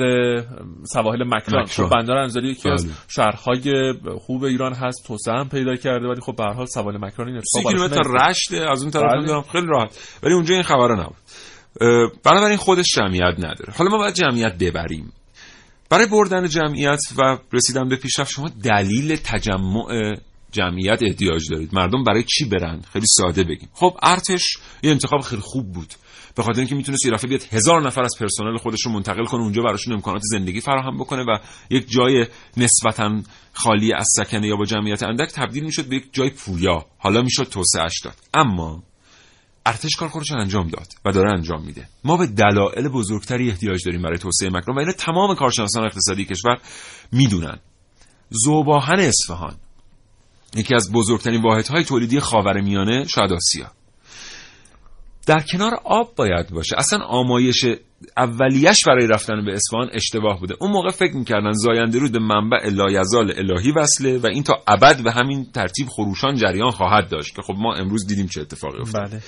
سواحل 0.93 1.23
مکران, 1.23 1.63
مکران. 1.63 1.89
بندر 1.89 2.17
انزلی 2.17 2.51
یکی 2.51 2.63
بله. 2.63 2.73
از 2.73 2.87
شهرهای 3.07 3.93
خوب 4.19 4.43
ایران 4.43 4.73
هست 4.73 5.07
توسعه 5.07 5.35
هم 5.35 5.49
پیدا 5.49 5.75
کرده 5.75 6.07
ولی 6.07 6.21
خب 6.21 6.35
به 6.35 6.43
هر 6.43 6.53
حال 6.53 6.65
سواحل 6.65 6.97
مکران 6.97 7.27
این 7.27 7.37
اتفاق 7.37 8.07
رشته 8.07 8.65
از 8.71 8.81
اون 8.81 8.91
طرف 8.91 9.03
بله. 9.03 9.41
خیلی 9.41 9.67
راحت 9.67 10.19
ولی 10.23 10.33
اونجا 10.33 10.53
این 10.53 10.63
خبره 10.63 10.99
نبود 10.99 11.15
بنابراین 12.23 12.57
خودش 12.57 12.85
جمعیت 12.95 13.35
نداره. 13.37 13.73
حالا 13.77 13.89
ما 13.89 13.97
باید 13.97 14.13
جمعیت 14.13 14.57
ببریم. 14.57 15.13
برای 15.89 16.05
بردن 16.05 16.47
جمعیت 16.49 16.99
و 17.17 17.37
رسیدن 17.53 17.89
به 17.89 17.95
پیشرفت 17.95 18.31
شما 18.31 18.49
دلیل 18.63 19.15
تجمع 19.15 20.15
جمعیت 20.51 20.99
احتیاج 21.03 21.49
دارید. 21.51 21.69
مردم 21.73 22.03
برای 22.03 22.23
چی 22.23 22.45
برن؟ 22.45 22.81
خیلی 22.93 23.05
ساده 23.07 23.43
بگیم. 23.43 23.69
خب 23.73 23.97
ارتش 24.03 24.57
یه 24.83 24.91
انتخاب 24.91 25.21
خیلی 25.21 25.41
خوب 25.41 25.71
بود. 25.71 25.93
به 26.35 26.43
خاطر 26.43 26.59
اینکه 26.59 26.75
می‌تونست 26.75 27.05
یه 27.05 27.11
بیاد 27.27 27.43
هزار 27.51 27.81
نفر 27.81 28.01
از 28.01 28.15
پرسنل 28.19 28.57
خودش 28.57 28.85
رو 28.85 28.91
منتقل 28.91 29.25
کنه 29.25 29.41
اونجا 29.41 29.61
براشون 29.61 29.93
امکانات 29.93 30.21
زندگی 30.23 30.61
فراهم 30.61 30.97
بکنه 30.97 31.23
و 31.23 31.37
یک 31.69 31.89
جای 31.89 32.27
نسبتا 32.57 33.21
خالی 33.53 33.93
از 33.93 34.07
سکنه 34.17 34.47
یا 34.47 34.55
با 34.55 34.65
جمعیت 34.65 35.03
اندک 35.03 35.31
تبدیل 35.31 35.63
می‌شد 35.63 35.85
به 35.85 35.95
یک 35.95 36.05
جای 36.11 36.29
پویا. 36.29 36.85
حالا 36.97 37.21
می‌شد 37.21 37.43
توسعهش 37.43 38.01
داد. 38.03 38.15
اما 38.33 38.83
ارتش 39.65 39.95
کار 39.95 40.09
خودش 40.09 40.31
انجام 40.31 40.67
داد 40.67 40.87
و 41.05 41.11
داره 41.11 41.31
انجام 41.31 41.63
میده. 41.63 41.87
ما 42.03 42.17
به 42.17 42.27
دلایل 42.27 42.87
بزرگتری 42.87 43.49
احتیاج 43.49 43.85
داریم 43.85 44.01
برای 44.01 44.17
توسعه 44.17 44.49
مکران 44.49 44.77
و 44.77 44.79
اینو 44.79 44.91
تمام 44.91 45.35
کارشناسان 45.35 45.85
اقتصادی 45.85 46.25
کشور 46.25 46.57
می‌دونن. 47.11 47.59
زوباهن 48.29 48.99
اصفهان 48.99 49.55
یکی 50.55 50.75
از 50.75 50.91
بزرگترین 50.91 51.41
واحدهای 51.41 51.83
تولیدی 51.83 52.19
خاورمیانه 52.19 53.05
شاید 53.07 53.31
در 55.25 55.39
کنار 55.51 55.79
آب 55.83 56.15
باید 56.15 56.49
باشه. 56.49 56.75
اصلا 56.77 56.99
آمایش 56.99 57.65
اولیش 58.17 58.77
برای 58.87 59.07
رفتن 59.07 59.45
به 59.45 59.53
اصفهان 59.53 59.89
اشتباه 59.93 60.39
بوده. 60.39 60.55
اون 60.59 60.71
موقع 60.71 60.89
فکر 60.89 61.15
می‌کردن 61.15 61.51
زاینده 61.51 61.99
رود 61.99 62.11
به 62.11 62.19
منبع 62.19 62.69
لایزال 62.69 63.33
الهی 63.37 63.71
وصله 63.71 64.17
و 64.17 64.27
این 64.27 64.43
تا 64.43 64.63
ابد 64.67 65.03
به 65.03 65.11
همین 65.11 65.45
ترتیب 65.53 65.87
خروشان 65.87 66.35
جریان 66.35 66.71
خواهد 66.71 67.09
داشت 67.09 67.35
که 67.35 67.41
خب 67.41 67.53
ما 67.57 67.75
امروز 67.75 68.07
دیدیم 68.07 68.27
چه 68.27 68.41
اتفاقی 68.41 68.79
افتاد. 68.79 69.09
بله. 69.09 69.21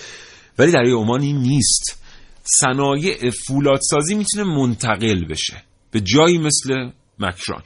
ولی 0.60 0.72
در 0.72 0.86
عمان 0.86 1.22
این 1.22 1.38
نیست. 1.38 2.04
صنایع 2.44 3.30
فولادسازی 3.30 4.16
می‌تونه 4.16 4.44
منتقل 4.44 5.26
بشه. 5.26 5.64
به 5.92 6.02
جایی 6.02 6.38
مثل 6.38 6.90
مکران. 7.20 7.62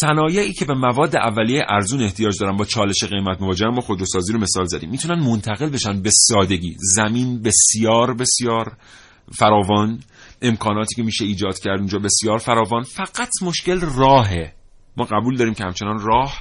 صنایعی 0.00 0.52
که 0.52 0.64
به 0.64 0.74
مواد 0.74 1.16
اولیه 1.16 1.64
ارزون 1.68 2.02
احتیاج 2.02 2.38
دارن 2.40 2.56
با 2.56 2.64
چالش 2.64 3.04
قیمت 3.04 3.40
مواجهن 3.40 3.68
ما 3.68 3.80
خودروسازی 3.80 4.32
رو 4.32 4.38
مثال 4.38 4.64
زدیم. 4.64 4.90
می‌تونن 4.90 5.20
منتقل 5.20 5.70
بشن 5.70 6.02
به 6.02 6.10
سادگی. 6.12 6.76
زمین 6.78 7.42
بسیار 7.42 8.14
بسیار 8.14 8.76
فراوان. 9.38 10.00
امکاناتی 10.42 10.94
که 10.94 11.02
میشه 11.02 11.24
ایجاد 11.24 11.58
کرد 11.58 11.78
اونجا 11.78 11.98
بسیار 11.98 12.38
فراوان. 12.38 12.82
فقط 12.82 13.30
مشکل 13.42 13.80
راهه. 13.80 14.54
ما 14.96 15.04
قبول 15.04 15.36
داریم 15.36 15.54
که 15.54 15.64
همچنان 15.64 16.00
راه 16.00 16.34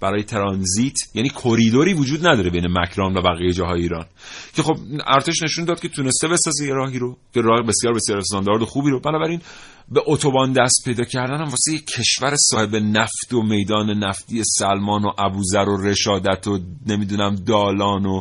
برای 0.00 0.22
ترانزیت 0.22 0.94
یعنی 1.14 1.28
کریدوری 1.28 1.94
وجود 1.94 2.26
نداره 2.26 2.50
بین 2.50 2.66
مکران 2.66 3.16
و 3.16 3.22
بقیه 3.22 3.52
جاهای 3.52 3.82
ایران. 3.82 4.06
که 4.54 4.62
خب 4.62 4.76
ارتش 5.06 5.42
نشون 5.42 5.64
داد 5.64 5.80
که 5.80 5.88
تونسته 5.88 6.28
بسازه 6.28 6.66
راهی 6.66 6.98
رو 6.98 7.16
که 7.34 7.40
راه 7.40 7.62
بسیار 7.62 7.94
بسیار 7.94 8.18
استاندارد 8.18 8.62
و 8.62 8.66
خوبی 8.66 8.90
رو. 8.90 9.00
بنابراین 9.00 9.40
به 9.88 10.02
اتوبان 10.06 10.52
دست 10.52 10.82
پیدا 10.84 11.04
کردن 11.04 11.36
هم 11.36 11.48
واسه 11.48 11.72
یک 11.72 11.86
کشور 11.86 12.36
صاحب 12.36 12.76
نفت 12.76 13.32
و 13.32 13.42
میدان 13.42 13.90
نفتی 13.90 14.42
سلمان 14.58 15.04
و 15.04 15.12
ابوذر 15.18 15.68
و 15.68 15.82
رشادت 15.82 16.46
و 16.46 16.58
نمی‌دونم 16.86 17.34
دالان 17.34 18.06
و 18.06 18.20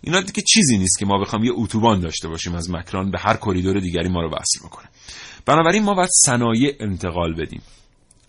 اینا 0.00 0.20
دیگه 0.20 0.42
چیزی 0.48 0.78
نیست 0.78 0.98
که 0.98 1.06
ما 1.06 1.18
بخوام 1.18 1.44
یه 1.44 1.52
اتوبان 1.54 2.00
داشته 2.00 2.28
باشیم 2.28 2.54
از 2.54 2.70
مکران. 2.70 3.10
به 3.10 3.18
هر 3.18 3.36
کریدور 3.36 3.80
دیگری 3.80 4.08
ما 4.08 4.20
رو 4.22 4.28
وصل 4.28 4.66
بکنه. 4.66 4.88
بنابراین 5.46 5.82
ما 5.82 5.94
باید 5.94 6.10
صنایع 6.26 6.76
انتقال 6.80 7.34
بدیم. 7.34 7.62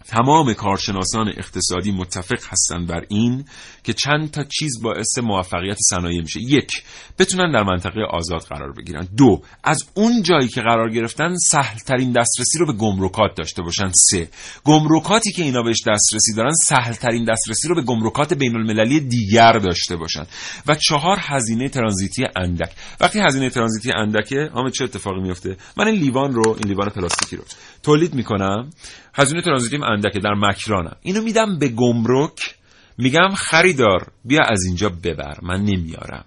تمام 0.08 0.54
کارشناسان 0.54 1.30
اقتصادی 1.30 1.92
متفق 1.92 2.44
هستند 2.50 2.88
بر 2.88 3.06
این 3.10 3.46
که 3.86 3.94
چند 3.94 4.32
تا 4.32 4.44
چیز 4.44 4.82
باعث 4.82 5.18
موفقیت 5.18 5.78
صنایع 5.90 6.22
میشه. 6.22 6.40
یک 6.42 6.72
بتونن 7.20 7.52
در 7.52 7.64
منطقه 7.64 8.02
آزاد 8.10 8.42
قرار 8.42 8.74
بگیرن. 8.74 9.08
دو 9.18 9.42
از 9.64 9.84
اون 9.94 10.24
جایی 10.24 10.48
که 10.48 10.62
قرار 10.62 10.90
گرفتن 10.90 11.36
سهل 11.36 11.78
ترین 11.78 12.12
دسترسی 12.12 12.60
رو 12.60 12.66
به 12.66 12.74
گمرکات 12.74 13.32
داشته 13.38 13.62
باشن. 13.62 13.92
سه 13.96 14.30
گمرکاتی 14.64 15.32
که 15.32 15.44
اینا 15.44 15.64
بهش 15.64 15.84
دسترسی 15.88 16.34
دارن 16.36 16.52
سهل 16.52 16.94
ترین 16.94 17.26
دسترسی 17.26 17.68
رو 17.68 17.76
به 17.76 17.82
گمرکات 17.82 18.34
بین 18.34 18.56
المللی 18.56 19.00
دیگر 19.00 19.52
داشته 19.52 19.96
باشن. 19.96 20.24
و 20.68 20.76
چهار 20.76 21.18
هزینه 21.20 21.70
ترانزیتی 21.70 22.26
اندک. 22.36 22.72
وقتی 23.00 23.20
هزینه 23.20 23.50
ترانزیتی 23.50 23.92
اندکه 23.92 24.50
همه 24.56 24.72
چه 24.72 24.84
اتفاقی 24.84 25.22
میفته؟ 25.22 25.58
من 25.78 25.88
این 25.88 25.96
لیوان 25.96 26.34
رو 26.34 26.50
این 26.50 26.68
لیوان 26.68 26.90
پلاستیکی 26.90 27.36
رو 27.36 27.44
تولید 27.84 28.14
می‌کنم. 28.14 28.70
هزینه 29.14 29.42
ترانزیتیم 29.42 29.84
اندکه 29.84 30.20
در 30.20 30.34
مکرانم. 30.34 30.96
اینو 31.02 31.22
میدم 31.22 31.60
به 31.60 31.68
گمرک. 31.68 32.56
میگم 32.98 33.30
خریدار 33.38 34.12
بیا 34.26 34.42
از 34.44 34.64
اینجا 34.66 34.90
ببر 34.90 35.38
من 35.42 35.62
نمیارم. 35.62 36.26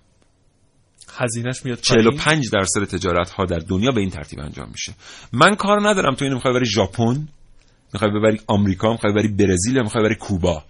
هزینهش 1.18 1.64
میاد 1.64 1.80
45 1.80 2.50
درصد 2.50 2.84
تجارت 2.84 3.30
ها 3.30 3.44
در 3.44 3.58
دنیا 3.58 3.90
به 3.90 4.00
این 4.00 4.10
ترتیب 4.10 4.40
انجام 4.40 4.68
میشه. 4.68 4.94
من 5.32 5.54
کار 5.54 5.88
ندارم 5.88 6.14
تو 6.14 6.24
اینو 6.24 6.34
می‌خوای 6.34 6.54
بری 6.54 6.66
ژاپن 6.66 7.28
می‌خوای 7.92 8.10
ببری 8.10 8.40
آمریکا 8.46 8.92
می‌خوای 8.92 9.12
بری 9.12 9.28
برزیل 9.28 9.82
می‌خوای 9.82 10.04
بری 10.04 10.14
کوبا. 10.14 10.64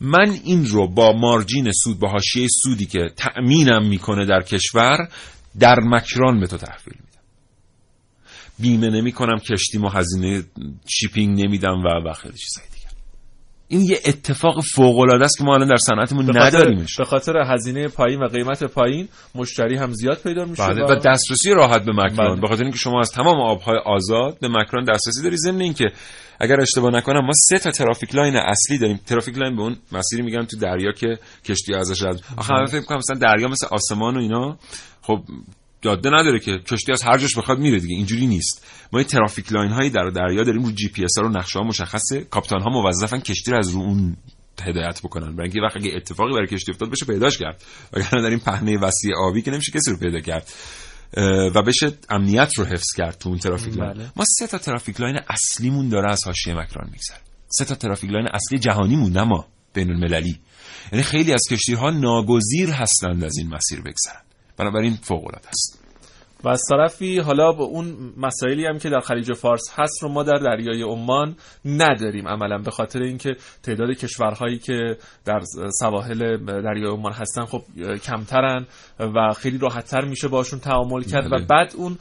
من 0.00 0.30
این 0.44 0.66
رو 0.66 0.88
با 0.88 1.12
مارجین 1.12 1.72
سود 1.72 1.98
با 1.98 2.08
حاشیه 2.08 2.48
سودی 2.62 2.86
که 2.86 3.10
تأمینم 3.16 3.88
می‌کنه 3.88 4.26
در 4.26 4.42
کشور 4.42 5.08
در 5.58 5.76
مکران 5.80 6.40
به 6.40 6.46
تو 6.46 6.56
تحویل 6.56 6.96
میدم. 7.00 7.22
بیمه 8.58 8.90
نمی 8.90 9.12
کنم 9.12 9.38
کشتیم 9.38 9.84
و 9.84 9.88
هزینه 9.88 10.42
شیپینگ 10.88 11.40
نمیدم 11.40 11.82
و 11.84 12.08
و 12.08 12.12
خیلی 12.12 12.38
چیزای 12.38 12.66
دیگه. 12.72 12.77
این 13.68 13.80
یه 13.80 13.98
اتفاق 14.06 14.60
فوق 14.74 14.98
العاده 14.98 15.24
است 15.24 15.38
که 15.38 15.44
ما 15.44 15.54
الان 15.54 15.68
در 15.68 15.76
صنعتمون 15.76 16.38
نداریمش 16.38 16.96
به 16.96 17.04
خاطر 17.04 17.32
هزینه 17.46 17.88
پایین 17.88 18.20
و 18.20 18.28
قیمت 18.28 18.64
پایین 18.64 19.08
مشتری 19.34 19.76
هم 19.76 19.92
زیاد 19.92 20.18
پیدا 20.22 20.44
میشه 20.44 20.66
بله 20.66 20.84
و 20.84 20.94
دسترسی 20.94 21.50
راحت 21.50 21.84
به 21.84 21.92
مکران 21.92 22.32
بله. 22.32 22.40
به 22.40 22.48
خاطر 22.48 22.62
اینکه 22.62 22.78
شما 22.78 23.00
از 23.00 23.10
تمام 23.10 23.40
آبهای 23.40 23.78
آزاد 23.86 24.38
به 24.40 24.48
مکران 24.48 24.84
دسترسی 24.84 25.22
داری 25.22 25.36
ضمن 25.36 25.60
اینکه 25.60 25.92
اگر 26.40 26.60
اشتباه 26.60 26.90
نکنم 26.92 27.20
ما 27.20 27.32
سه 27.34 27.58
تا 27.58 27.70
traffic 27.70 28.14
line 28.14 28.36
اصلی 28.36 28.78
داریم. 28.78 29.00
traffic 29.06 29.38
line 29.38 29.56
به 29.56 29.62
اون 29.62 29.76
مسیری 29.92 30.22
میگن 30.22 30.44
تو 30.44 30.56
دریا 30.56 30.92
که 30.92 31.18
کشتی 31.44 31.74
ازش 31.74 32.02
رد 32.02 32.20
آخه 32.36 32.54
من 32.54 32.66
فکر 32.66 32.80
کنم 32.80 32.98
مثلا 32.98 33.18
دریا 33.18 33.48
مثل 33.48 33.66
آسمان 33.70 34.16
و 34.16 34.20
اینا 34.20 34.56
خب 35.02 35.22
جاده 35.82 36.10
نداره 36.10 36.38
که 36.38 36.58
کشتی 36.58 36.92
از 36.92 37.02
هر 37.02 37.18
جاش 37.18 37.38
بخواد 37.38 37.58
میره 37.58 37.80
دیگه. 37.80 37.94
اینجوری 37.94 38.26
نیست. 38.26 38.66
ما 38.92 38.98
این 38.98 39.08
traffic 39.08 39.52
line 39.52 39.70
هایی 39.70 39.90
در 39.90 40.10
دریا 40.10 40.44
داریم. 40.44 40.64
رو 40.64 40.72
جی 40.72 40.88
پی 40.88 41.04
اس 41.04 41.18
ها 41.18 41.22
رو 41.22 41.28
نقشه 41.28 41.58
ها 41.58 41.64
مشخصه. 41.64 42.20
کاپیتان 42.20 42.60
ها 42.60 42.70
موظفن 42.70 43.20
کشتی 43.20 43.50
رو 43.50 43.58
از 43.58 43.70
رو 43.70 43.80
اون 43.80 44.16
هدایت 44.62 45.00
بکنن. 45.00 45.36
برای 45.36 45.50
اینکه 45.50 45.60
وقت 45.60 45.76
اگه 45.76 45.96
اتفاقی 45.96 46.32
برای 46.32 46.46
کشتی 46.46 46.72
افتاد 46.72 46.90
بشه 46.90 47.06
پیداش 47.06 47.38
کرد. 47.38 47.62
وگرنه 47.92 48.22
در 48.22 48.30
این 48.30 48.38
پهنه 48.38 48.78
وسیع 48.78 49.12
آبی 49.16 49.42
که 49.42 49.50
نمیشه 49.50 49.72
کسی 49.72 49.90
رو 49.90 49.96
پیدا 49.96 50.20
کرد. 50.20 50.52
و 51.54 51.62
بشه 51.62 51.92
امنیت 52.10 52.58
رو 52.58 52.64
حفظ 52.64 52.86
کرد 52.96 53.18
تو 53.18 53.28
اون 53.28 53.38
traffic 53.38 53.76
line. 53.76 53.92
بله. 53.92 54.12
ما 54.16 54.24
سه 54.38 54.46
تا 54.46 54.58
traffic 54.58 55.00
line 55.00 55.18
اصلیمون 55.28 55.88
داره 55.88 56.10
از 56.10 56.24
حاشیه 56.24 56.54
مکران 56.54 56.90
میگذره. 56.92 57.20
سه 57.48 57.64
تا 57.64 57.74
traffic 57.74 58.10
line 58.10 58.28
اصلی 58.32 58.58
جهانیمون 58.58 59.12
نه 59.12 59.22
ما 59.22 59.46
بین 59.74 59.90
المللی 59.90 60.38
یعنی 60.92 61.02
خیلی 61.02 61.32
از 61.32 61.42
کشتی 61.50 61.74
ها 61.74 61.90
ناگزیر 61.90 62.70
هستند 62.70 63.24
از 63.24 63.38
این 63.38 63.48
مسیر 63.48 63.80
بگذرن. 63.80 64.27
بنابراین 64.58 64.98
فوق 65.02 65.26
العاده 65.26 65.48
است 65.48 65.88
و 66.44 66.48
از 66.48 66.62
طرفی 66.70 67.18
حالا 67.18 67.52
با 67.52 67.64
اون 67.64 68.12
مسائلی 68.16 68.66
هم 68.66 68.78
که 68.78 68.90
در 68.90 69.00
خلیج 69.00 69.32
فارس 69.32 69.62
هست 69.74 70.02
رو 70.02 70.08
ما 70.08 70.22
در 70.22 70.38
دریای 70.38 70.82
عمان 70.82 71.36
نداریم 71.64 72.28
عملا 72.28 72.58
به 72.58 72.70
خاطر 72.70 73.02
اینکه 73.02 73.36
تعداد 73.62 73.90
کشورهایی 73.90 74.58
که 74.58 74.96
در 75.24 75.40
سواحل 75.80 76.36
دریای 76.62 76.92
عمان 76.92 77.12
هستن 77.12 77.44
خب 77.44 77.62
کمترن 78.04 78.66
و 79.00 79.32
خیلی 79.32 79.58
راحتتر 79.58 80.04
میشه 80.04 80.28
باشون 80.28 80.60
تعامل 80.60 81.02
کرد 81.02 81.30
بله. 81.30 81.42
و 81.42 81.46
بعد 81.46 81.74
اون 81.76 81.98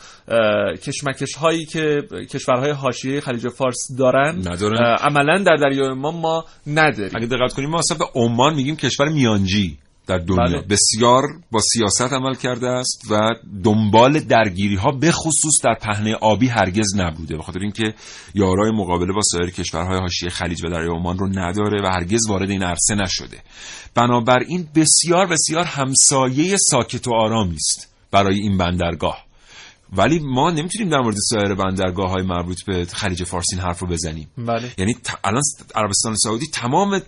کشمکش 0.75 1.33
هایی 1.35 1.65
که 1.65 2.01
کشورهای 2.31 2.71
حاشیه 2.71 3.21
خلیج 3.21 3.47
فارس 3.47 3.87
دارن 3.99 4.35
ندارن. 4.47 4.95
عملا 4.99 5.43
در 5.43 5.55
دریای 5.55 5.89
عمان 5.89 6.15
ما 6.15 6.45
نداریم 6.67 7.15
اگه 7.15 7.25
دقت 7.25 7.53
کنیم 7.53 7.69
ما 7.69 7.79
اصلا 7.79 7.97
به 7.97 8.05
عمان 8.15 8.55
میگیم 8.55 8.75
کشور 8.75 9.09
میانجی 9.09 9.77
در 10.07 10.17
دنیا. 10.17 10.43
بله. 10.43 10.61
بسیار 10.61 11.23
با 11.51 11.59
سیاست 11.73 12.13
عمل 12.13 12.35
کرده 12.35 12.67
است 12.67 13.11
و 13.11 13.19
دنبال 13.63 14.19
درگیری 14.19 14.75
ها 14.75 14.91
به 14.91 15.11
خصوص 15.11 15.53
در 15.63 15.75
پهنه 15.81 16.15
آبی 16.15 16.47
هرگز 16.47 16.95
نبوده 16.95 17.37
به 17.37 17.43
خاطر 17.43 17.59
اینکه 17.59 17.93
یارای 18.33 18.71
مقابله 18.71 19.13
با 19.13 19.21
سایر 19.21 19.49
کشورهای 19.49 19.99
حاشیه 19.99 20.29
خلیج 20.29 20.65
و 20.65 20.69
دریای 20.69 20.95
عمان 20.95 21.17
رو 21.17 21.27
نداره 21.27 21.81
و 21.83 21.87
هرگز 21.87 22.29
وارد 22.29 22.49
این 22.49 22.63
عرصه 22.63 22.95
نشده. 22.95 23.37
بنابراین 23.95 24.67
بسیار 24.75 25.27
بسیار 25.27 25.65
همسایه 25.65 26.57
ساکت 26.57 27.07
و 27.07 27.13
آرامی 27.13 27.55
است 27.55 27.95
برای 28.11 28.39
این 28.39 28.57
بندرگاه. 28.57 29.26
ولی 29.93 30.19
ما 30.19 30.51
نمی‌تونیم 30.51 30.89
در 30.89 30.99
مورد 30.99 31.15
سایر 31.29 31.53
بندرگاه 31.53 32.09
های 32.09 32.23
مربوط 32.23 32.63
به 32.63 32.85
خلیج 32.85 33.23
فارس 33.23 33.45
این 33.51 33.61
حرف 33.61 33.79
رو 33.79 33.87
بزنیم. 33.87 34.27
بله. 34.37 34.71
یعنی 34.77 34.93
ت... 34.93 35.19
الان 35.23 35.41
عربستان 35.75 36.15
سعودی 36.15 36.47
تمام 36.47 37.01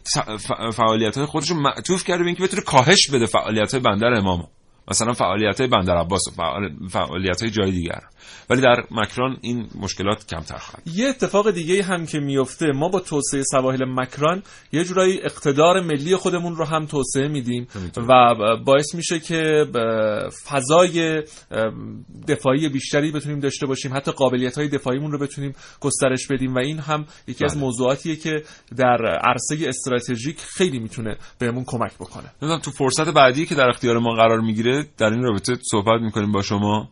فعالیت 0.73 1.17
های 1.17 1.25
خودش 1.25 1.49
رو 1.49 1.55
معطوف 1.55 2.03
کرده 2.03 2.23
به 2.23 2.27
اینکه 2.27 2.43
بتونه 2.43 2.61
کاهش 2.61 3.09
بده 3.09 3.25
فعالیت 3.25 3.71
های 3.71 3.84
بندر 3.84 4.13
امام 4.13 4.47
مثلا 4.91 5.13
فعالیت 5.13 5.59
های 5.59 5.69
بندر 5.69 5.97
عباس 5.97 6.27
و 6.27 6.32
فعال... 6.32 6.88
فعالیت 6.89 7.41
های 7.41 7.51
جای 7.51 7.71
دیگر 7.71 8.01
ولی 8.49 8.61
در 8.61 8.84
مکران 8.91 9.38
این 9.41 9.67
مشکلات 9.75 10.27
کمتر 10.27 10.57
خواهد 10.57 10.88
یه 10.88 11.07
اتفاق 11.07 11.51
دیگه 11.51 11.84
هم 11.84 12.05
که 12.05 12.19
میفته 12.19 12.71
ما 12.71 12.89
با 12.89 12.99
توسعه 12.99 13.43
سواحل 13.51 13.86
مکران 13.86 14.43
یه 14.71 14.84
جورایی 14.84 15.19
اقتدار 15.23 15.82
ملی 15.82 16.15
خودمون 16.15 16.55
رو 16.55 16.65
هم 16.65 16.86
توسعه 16.86 17.27
میدیم 17.27 17.67
و 17.97 18.36
باعث 18.65 18.95
میشه 18.95 19.19
که 19.19 19.65
فضای 20.49 21.23
دفاعی 22.27 22.69
بیشتری 22.69 23.11
بتونیم 23.11 23.39
داشته 23.39 23.65
باشیم 23.65 23.93
حتی 23.95 24.11
قابلیت 24.11 24.57
های 24.57 24.67
دفاعیمون 24.67 25.11
رو 25.11 25.19
بتونیم 25.19 25.55
گسترش 25.80 26.27
بدیم 26.27 26.55
و 26.55 26.59
این 26.59 26.80
هم 26.80 27.05
یکی 27.27 27.45
از 27.45 27.53
بله. 27.53 27.63
موضوعاتیه 27.63 28.15
که 28.15 28.43
در 28.77 29.19
عرصه 29.23 29.67
استراتژیک 29.67 30.39
خیلی 30.39 30.80
می‌تونه 30.80 31.17
بهمون 31.39 31.63
کمک 31.67 31.93
بکنه. 31.95 32.32
نمی‌دونم 32.41 32.61
تو 32.61 32.71
فرصت 32.71 33.09
بعدی 33.09 33.45
که 33.45 33.55
در 33.55 33.69
اختیار 33.69 33.99
ما 33.99 34.13
قرار 34.13 34.41
می‌گیره 34.41 34.86
در 34.97 35.09
این 35.09 35.23
رابطه 35.23 35.57
صحبت 35.71 36.01
می‌کنیم 36.01 36.32
با 36.32 36.41
شما. 36.41 36.89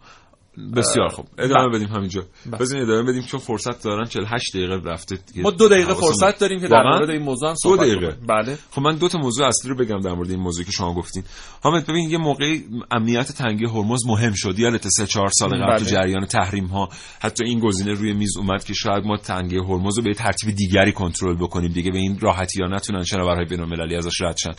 بسیار 0.76 1.08
خوب 1.08 1.26
ادامه 1.38 1.70
بله. 1.70 1.78
بدیم 1.78 1.96
همینجا 1.96 2.24
بله. 2.46 2.58
بزنین 2.58 2.84
ادامه 2.84 3.12
بدیم 3.12 3.22
چون 3.22 3.40
فرصت 3.40 3.84
دارن 3.84 4.06
48 4.06 4.54
دقیقه 4.54 4.76
رفته 4.76 5.16
دیگه 5.16 5.42
ما 5.42 5.52
دو 5.52 5.68
دقیقه 5.68 5.94
فرصت 5.94 6.40
داریم 6.40 6.60
که 6.60 6.68
در؟ 6.68 6.84
مورد 6.84 7.10
این 7.10 7.22
موضوع 7.22 7.50
هم 7.50 7.54
دو 7.54 7.60
صحبت 7.60 7.80
دقیقه 7.80 8.08
بکنیم. 8.08 8.28
بله 8.28 8.58
خب 8.72 8.82
من 8.82 8.96
دو 8.96 9.10
تا 9.10 9.20
موضوع 9.20 9.48
اصلی 9.48 9.72
رو 9.72 9.78
بگم 9.78 10.02
در 10.02 10.14
مورد 10.14 10.30
این 10.30 10.40
موضوعی 10.40 10.66
که 10.66 10.72
شما 10.72 10.94
گفتین 10.94 11.24
حامد 11.64 11.88
ببین 11.88 12.10
یه 12.10 12.18
موقعی 12.18 12.64
امنیت 12.92 13.32
تنگه 13.32 13.68
هرمز 13.68 14.06
مهم 14.06 14.34
شد 14.34 14.60
یادت 14.60 14.88
سه 14.88 15.06
چهار 15.06 15.30
سال 15.40 15.50
قبل 15.50 15.68
بله. 15.68 15.80
تو 15.80 15.86
جریان 15.86 16.26
تحریم 16.26 16.66
ها 16.66 16.90
حتی 17.22 17.44
این 17.44 17.60
گزینه 17.60 17.94
روی 17.94 18.14
میز 18.14 18.38
اومد 18.38 18.64
که 18.64 18.74
شاید 18.74 19.04
ما 19.06 19.18
تنگه 19.18 19.62
هرمز 19.62 19.98
رو 19.98 20.04
به 20.04 20.14
ترتیب 20.14 20.56
دیگری 20.56 20.92
کنترل 20.92 21.36
بکنیم 21.36 21.72
دیگه 21.72 21.92
به 21.92 21.98
این 21.98 22.20
راحتی 22.20 22.62
ها 22.62 22.68
نتونن 22.68 23.04
شناورهای 23.04 23.46
بین‌المللی 23.46 23.96
ازش 23.96 24.22
رد 24.22 24.38
شن 24.38 24.52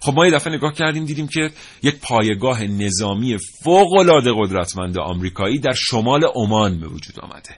خب 0.00 0.14
ما 0.14 0.26
یه 0.26 0.32
دفعه 0.32 0.54
نگاه 0.54 0.72
کردیم 0.72 1.04
دیدیم 1.04 1.28
که 1.28 1.50
یک 1.82 1.96
پایگاه 2.02 2.64
نظامی 2.64 3.36
فوق 3.64 3.92
العاده 3.92 4.32
قدرتمند 4.36 4.98
آمریکایی 5.46 5.58
در 5.58 5.74
شمال 5.76 6.24
عمان 6.34 6.80
به 6.80 6.88
وجود 6.88 7.20
آمده. 7.20 7.56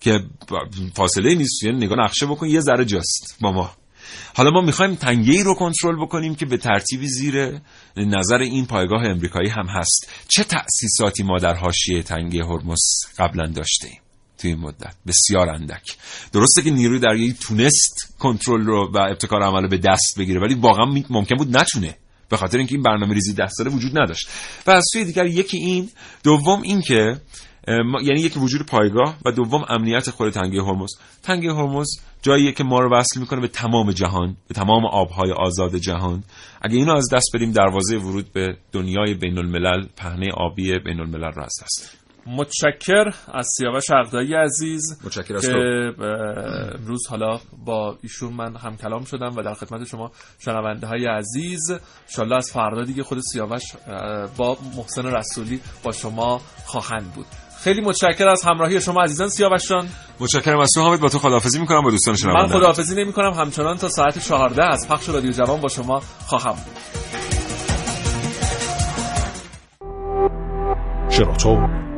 که 0.00 0.20
فاصله 0.94 1.34
نیست 1.34 1.62
یعنی 1.62 1.86
نگاه 1.86 1.98
نقشه 1.98 2.26
بکن 2.26 2.46
یه 2.46 2.60
ذره 2.60 2.84
جاست 2.84 3.36
با 3.40 3.52
ما. 3.52 3.70
حالا 4.36 4.50
ما 4.50 4.60
می‌خوایم 4.60 4.98
ای 5.06 5.42
رو 5.42 5.54
کنترل 5.54 5.96
بکنیم 5.96 6.34
که 6.34 6.46
به 6.46 6.56
ترتیبی 6.56 7.06
زیر 7.08 7.60
نظر 7.96 8.38
این 8.38 8.66
پایگاه 8.66 9.04
امریکایی 9.04 9.48
هم 9.48 9.66
هست. 9.66 10.10
چه 10.28 10.44
تأسیساتی 10.44 11.22
ما 11.22 11.38
در 11.38 11.54
حاشیه 11.54 12.02
تنگه 12.02 12.44
هرمز 12.44 12.80
قبلا 13.18 13.46
داشتیم 13.46 14.00
توی 14.38 14.50
این 14.50 14.60
مدت. 14.60 14.94
بسیار 15.06 15.48
اندک. 15.48 15.96
درسته 16.32 16.62
که 16.62 16.70
نیروی 16.70 16.98
دریایی 16.98 17.32
تونست 17.32 18.14
کنترل 18.18 18.64
رو 18.64 18.90
و 18.92 18.98
ابتکار 18.98 19.42
عمل 19.42 19.62
رو 19.62 19.68
به 19.68 19.78
دست 19.78 20.14
بگیره 20.18 20.40
ولی 20.40 20.54
واقعا 20.54 20.84
ممکن 21.10 21.36
بود 21.36 21.56
نتونه. 21.56 21.96
به 22.28 22.36
خاطر 22.36 22.58
اینکه 22.58 22.74
این 22.74 22.82
برنامه 22.82 23.14
ریزی 23.14 23.34
دست 23.34 23.54
داره 23.58 23.70
وجود 23.70 23.98
نداشت. 23.98 24.28
و 24.66 24.70
از 24.70 24.84
سوی 24.92 25.04
دیگر 25.04 25.26
یکی 25.26 25.56
این 25.56 25.88
دوم 26.24 26.62
این 26.62 26.82
که 26.82 27.20
یعنی 28.02 28.20
یک 28.20 28.36
وجود 28.36 28.66
پایگاه 28.66 29.16
و 29.24 29.30
دوم 29.30 29.64
امنیت 29.68 30.10
خود 30.10 30.32
تنگه 30.32 30.62
هرمز. 30.62 30.90
تنگه 31.22 31.52
هرمز 31.52 31.88
جاییه 32.22 32.52
که 32.52 32.64
ما 32.64 32.80
رو 32.80 32.96
وصل 32.96 33.20
می‌کنه 33.20 33.40
به 33.40 33.48
تمام 33.48 33.92
جهان 33.92 34.36
به 34.48 34.54
تمام 34.54 34.86
آبهای 34.86 35.32
آزاد 35.32 35.76
جهان. 35.76 36.24
اگه 36.62 36.76
اینو 36.76 36.92
از 36.92 37.08
دست 37.12 37.30
بدیم 37.34 37.52
دروازه 37.52 37.96
ورود 37.96 38.32
به 38.32 38.56
دنیای 38.72 39.14
بین 39.14 39.38
الملل 39.38 39.86
پهنه 39.96 40.26
آبی 40.36 40.78
بین 40.78 41.00
الملل 41.00 41.32
رو 41.32 41.42
از 41.42 41.52
دست. 41.62 42.03
متشکر 42.26 43.04
از 43.34 43.48
سیاوش 43.58 43.90
عقدایی 43.90 44.34
عزیز 44.34 45.00
متشکر 45.04 45.36
از 45.36 45.46
که 45.46 45.54
امروز 46.74 47.06
حالا 47.10 47.40
با 47.66 47.98
ایشون 48.02 48.32
من 48.32 48.56
هم 48.56 48.76
کلام 48.76 49.04
شدم 49.04 49.36
و 49.36 49.42
در 49.42 49.54
خدمت 49.54 49.84
شما 49.84 50.10
شنونده 50.38 50.86
های 50.86 51.06
عزیز. 51.06 51.60
انشالله 52.08 52.36
از 52.36 52.50
فردا 52.52 52.82
دیگه 52.82 53.02
خود 53.02 53.20
سیاوش 53.20 53.62
با 54.36 54.58
محسن 54.76 55.06
رسولی 55.06 55.60
با 55.82 55.92
شما 55.92 56.40
خواهند 56.66 57.12
بود. 57.14 57.26
خیلی 57.62 57.80
متشکر 57.80 58.28
از 58.28 58.42
همراهی 58.42 58.80
شما 58.80 59.02
عزیزان 59.02 59.28
سیاوش 59.28 59.68
جان. 59.68 59.88
متشکرم 60.20 60.58
از 60.58 60.70
تو 60.74 60.80
حامد. 60.80 61.00
با 61.00 61.08
تو 61.08 61.18
خداحافظی 61.18 61.60
می‌کنم 61.60 61.82
با 61.82 61.90
دوستان 61.90 62.12
من 62.12 62.16
شنونده. 62.16 62.54
خداحافظی 62.54 63.04
نمی 63.04 63.12
کنم 63.12 63.32
همچنان 63.32 63.76
تا 63.76 63.88
ساعت 63.88 64.18
14 64.18 64.64
از 64.64 64.88
پخش 64.88 65.08
رادیو 65.08 65.30
جوان 65.30 65.60
با 65.60 65.68
شما 65.68 66.00
خواهم 66.26 66.52
بود. 66.52 66.76